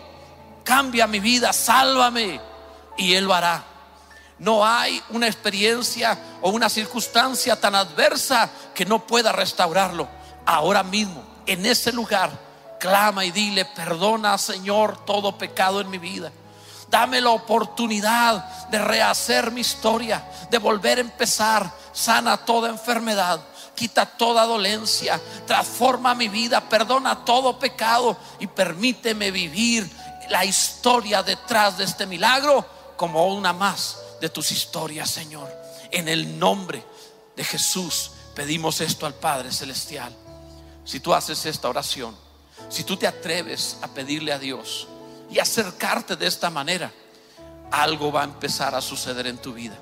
cambia 0.64 1.08
mi 1.08 1.20
vida, 1.20 1.52
sálvame. 1.52 2.40
Y 2.98 3.14
Él 3.14 3.26
lo 3.26 3.34
hará. 3.34 3.77
No 4.40 4.66
hay 4.66 5.02
una 5.10 5.28
experiencia 5.28 6.18
o 6.42 6.52
una 6.52 6.70
circunstancia 6.70 7.60
tan 7.60 7.74
adversa 7.74 8.50
que 8.74 8.86
no 8.86 9.06
pueda 9.06 9.32
restaurarlo. 9.32 10.08
Ahora 10.46 10.84
mismo, 10.84 11.24
en 11.46 11.66
ese 11.66 11.92
lugar, 11.92 12.30
clama 12.80 13.26
y 13.26 13.32
dile, 13.32 13.66
perdona 13.66 14.38
Señor 14.38 15.06
todo 15.06 15.38
pecado 15.38 15.82
en 15.82 15.90
mi 15.90 15.98
vida. 15.98 16.32
Dame 16.90 17.20
la 17.20 17.32
oportunidad 17.32 18.68
de 18.70 18.80
rehacer 18.80 19.52
mi 19.52 19.62
historia, 19.62 20.24
de 20.50 20.58
volver 20.60 21.00
a 21.00 21.02
empezar. 21.02 21.70
Sana 21.92 22.38
toda 22.38 22.70
enfermedad, 22.70 23.42
quita 23.74 24.06
toda 24.06 24.46
dolencia, 24.46 25.20
transforma 25.48 26.14
mi 26.14 26.28
vida, 26.28 26.62
perdona 26.62 27.26
todo 27.26 27.58
pecado 27.58 28.16
y 28.40 28.46
permíteme 28.46 29.32
vivir 29.32 29.90
la 30.30 30.46
historia 30.46 31.24
detrás 31.24 31.78
de 31.80 31.86
este 31.86 32.06
milagro 32.06 32.64
como 32.96 33.28
una 33.28 33.52
más 33.52 33.98
de 34.22 34.30
tus 34.30 34.52
historias, 34.52 35.10
Señor. 35.10 35.50
En 35.92 36.08
el 36.08 36.38
nombre 36.40 36.84
de 37.36 37.44
Jesús 37.44 38.12
pedimos 38.36 38.82
esto 38.82 39.06
al 39.06 39.14
Padre 39.14 39.52
Celestial. 39.52 40.16
Si 40.86 41.00
tú 41.00 41.14
haces 41.14 41.46
esta 41.46 41.70
oración, 41.70 42.16
si 42.70 42.84
tú 42.84 42.98
te 42.98 43.08
atreves 43.08 43.78
a 43.82 43.88
pedirle 43.88 44.32
a 44.32 44.40
Dios 44.40 44.88
y 45.30 45.40
acercarte 45.40 46.16
de 46.16 46.28
esta 46.28 46.50
manera, 46.50 46.92
algo 47.72 48.12
va 48.12 48.22
a 48.22 48.26
empezar 48.26 48.76
a 48.76 48.82
suceder 48.82 49.28
en 49.28 49.38
tu 49.38 49.54
vida. 49.54 49.78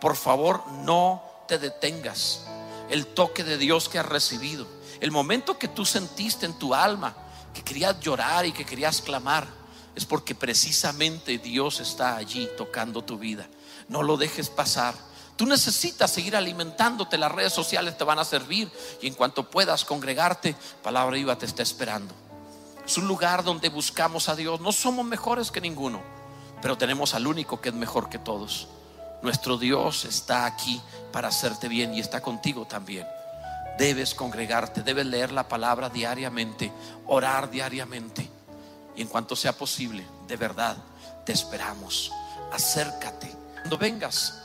Por 0.00 0.16
favor, 0.16 0.66
no 0.68 1.22
te 1.46 1.58
detengas. 1.58 2.44
El 2.90 3.06
toque 3.06 3.44
de 3.44 3.58
Dios 3.58 3.88
que 3.88 3.98
has 3.98 4.06
recibido, 4.06 4.66
el 5.00 5.10
momento 5.10 5.58
que 5.58 5.68
tú 5.68 5.84
sentiste 5.84 6.46
en 6.46 6.58
tu 6.58 6.74
alma, 6.74 7.14
que 7.52 7.62
querías 7.62 7.98
llorar 8.00 8.46
y 8.46 8.52
que 8.52 8.64
querías 8.64 9.00
clamar, 9.00 9.46
es 9.98 10.06
porque 10.06 10.36
precisamente 10.36 11.38
Dios 11.38 11.80
está 11.80 12.16
allí 12.16 12.48
tocando 12.56 13.02
tu 13.02 13.18
vida. 13.18 13.48
No 13.88 14.04
lo 14.04 14.16
dejes 14.16 14.48
pasar. 14.48 14.94
Tú 15.34 15.44
necesitas 15.44 16.12
seguir 16.12 16.36
alimentándote, 16.36 17.18
las 17.18 17.32
redes 17.32 17.52
sociales 17.52 17.98
te 17.98 18.04
van 18.04 18.20
a 18.20 18.24
servir 18.24 18.70
y 19.02 19.08
en 19.08 19.14
cuanto 19.14 19.50
puedas 19.50 19.84
congregarte, 19.84 20.54
Palabra 20.84 21.16
Viva 21.16 21.36
te 21.36 21.46
está 21.46 21.64
esperando. 21.64 22.14
Es 22.86 22.96
un 22.96 23.08
lugar 23.08 23.42
donde 23.42 23.70
buscamos 23.70 24.28
a 24.28 24.36
Dios. 24.36 24.60
No 24.60 24.70
somos 24.70 25.04
mejores 25.04 25.50
que 25.50 25.60
ninguno, 25.60 26.00
pero 26.62 26.78
tenemos 26.78 27.14
al 27.14 27.26
único 27.26 27.60
que 27.60 27.70
es 27.70 27.74
mejor 27.74 28.08
que 28.08 28.20
todos. 28.20 28.68
Nuestro 29.20 29.58
Dios 29.58 30.04
está 30.04 30.46
aquí 30.46 30.80
para 31.10 31.26
hacerte 31.26 31.66
bien 31.66 31.92
y 31.92 31.98
está 31.98 32.20
contigo 32.20 32.66
también. 32.66 33.04
Debes 33.78 34.14
congregarte, 34.14 34.84
debes 34.84 35.06
leer 35.06 35.32
la 35.32 35.48
palabra 35.48 35.90
diariamente, 35.90 36.70
orar 37.04 37.50
diariamente 37.50 38.37
y 38.98 39.02
en 39.02 39.08
cuanto 39.08 39.36
sea 39.36 39.56
posible, 39.56 40.04
de 40.26 40.36
verdad, 40.36 40.76
te 41.24 41.32
esperamos. 41.32 42.10
Acércate. 42.52 43.32
Cuando 43.54 43.78
vengas, 43.78 44.42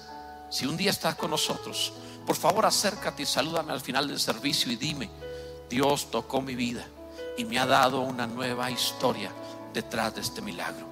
si 0.51 0.67
un 0.67 0.77
día 0.77 0.91
estás 0.91 1.15
con 1.15 1.31
nosotros, 1.31 1.91
por 2.23 2.35
favor 2.35 2.63
acércate 2.67 3.23
y 3.23 3.25
salúdame 3.25 3.73
al 3.73 3.81
final 3.81 4.07
del 4.07 4.19
servicio 4.19 4.71
y 4.71 4.75
dime, 4.75 5.09
Dios 5.71 6.11
tocó 6.11 6.39
mi 6.39 6.53
vida 6.53 6.85
y 7.35 7.45
me 7.45 7.57
ha 7.57 7.65
dado 7.65 8.01
una 8.01 8.27
nueva 8.27 8.69
historia 8.69 9.31
detrás 9.73 10.13
de 10.13 10.21
este 10.21 10.39
milagro. 10.43 10.85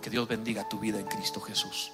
Que 0.00 0.08
Dios 0.08 0.26
bendiga 0.26 0.66
tu 0.66 0.78
vida 0.78 0.98
en 0.98 1.06
Cristo 1.06 1.38
Jesús. 1.38 1.92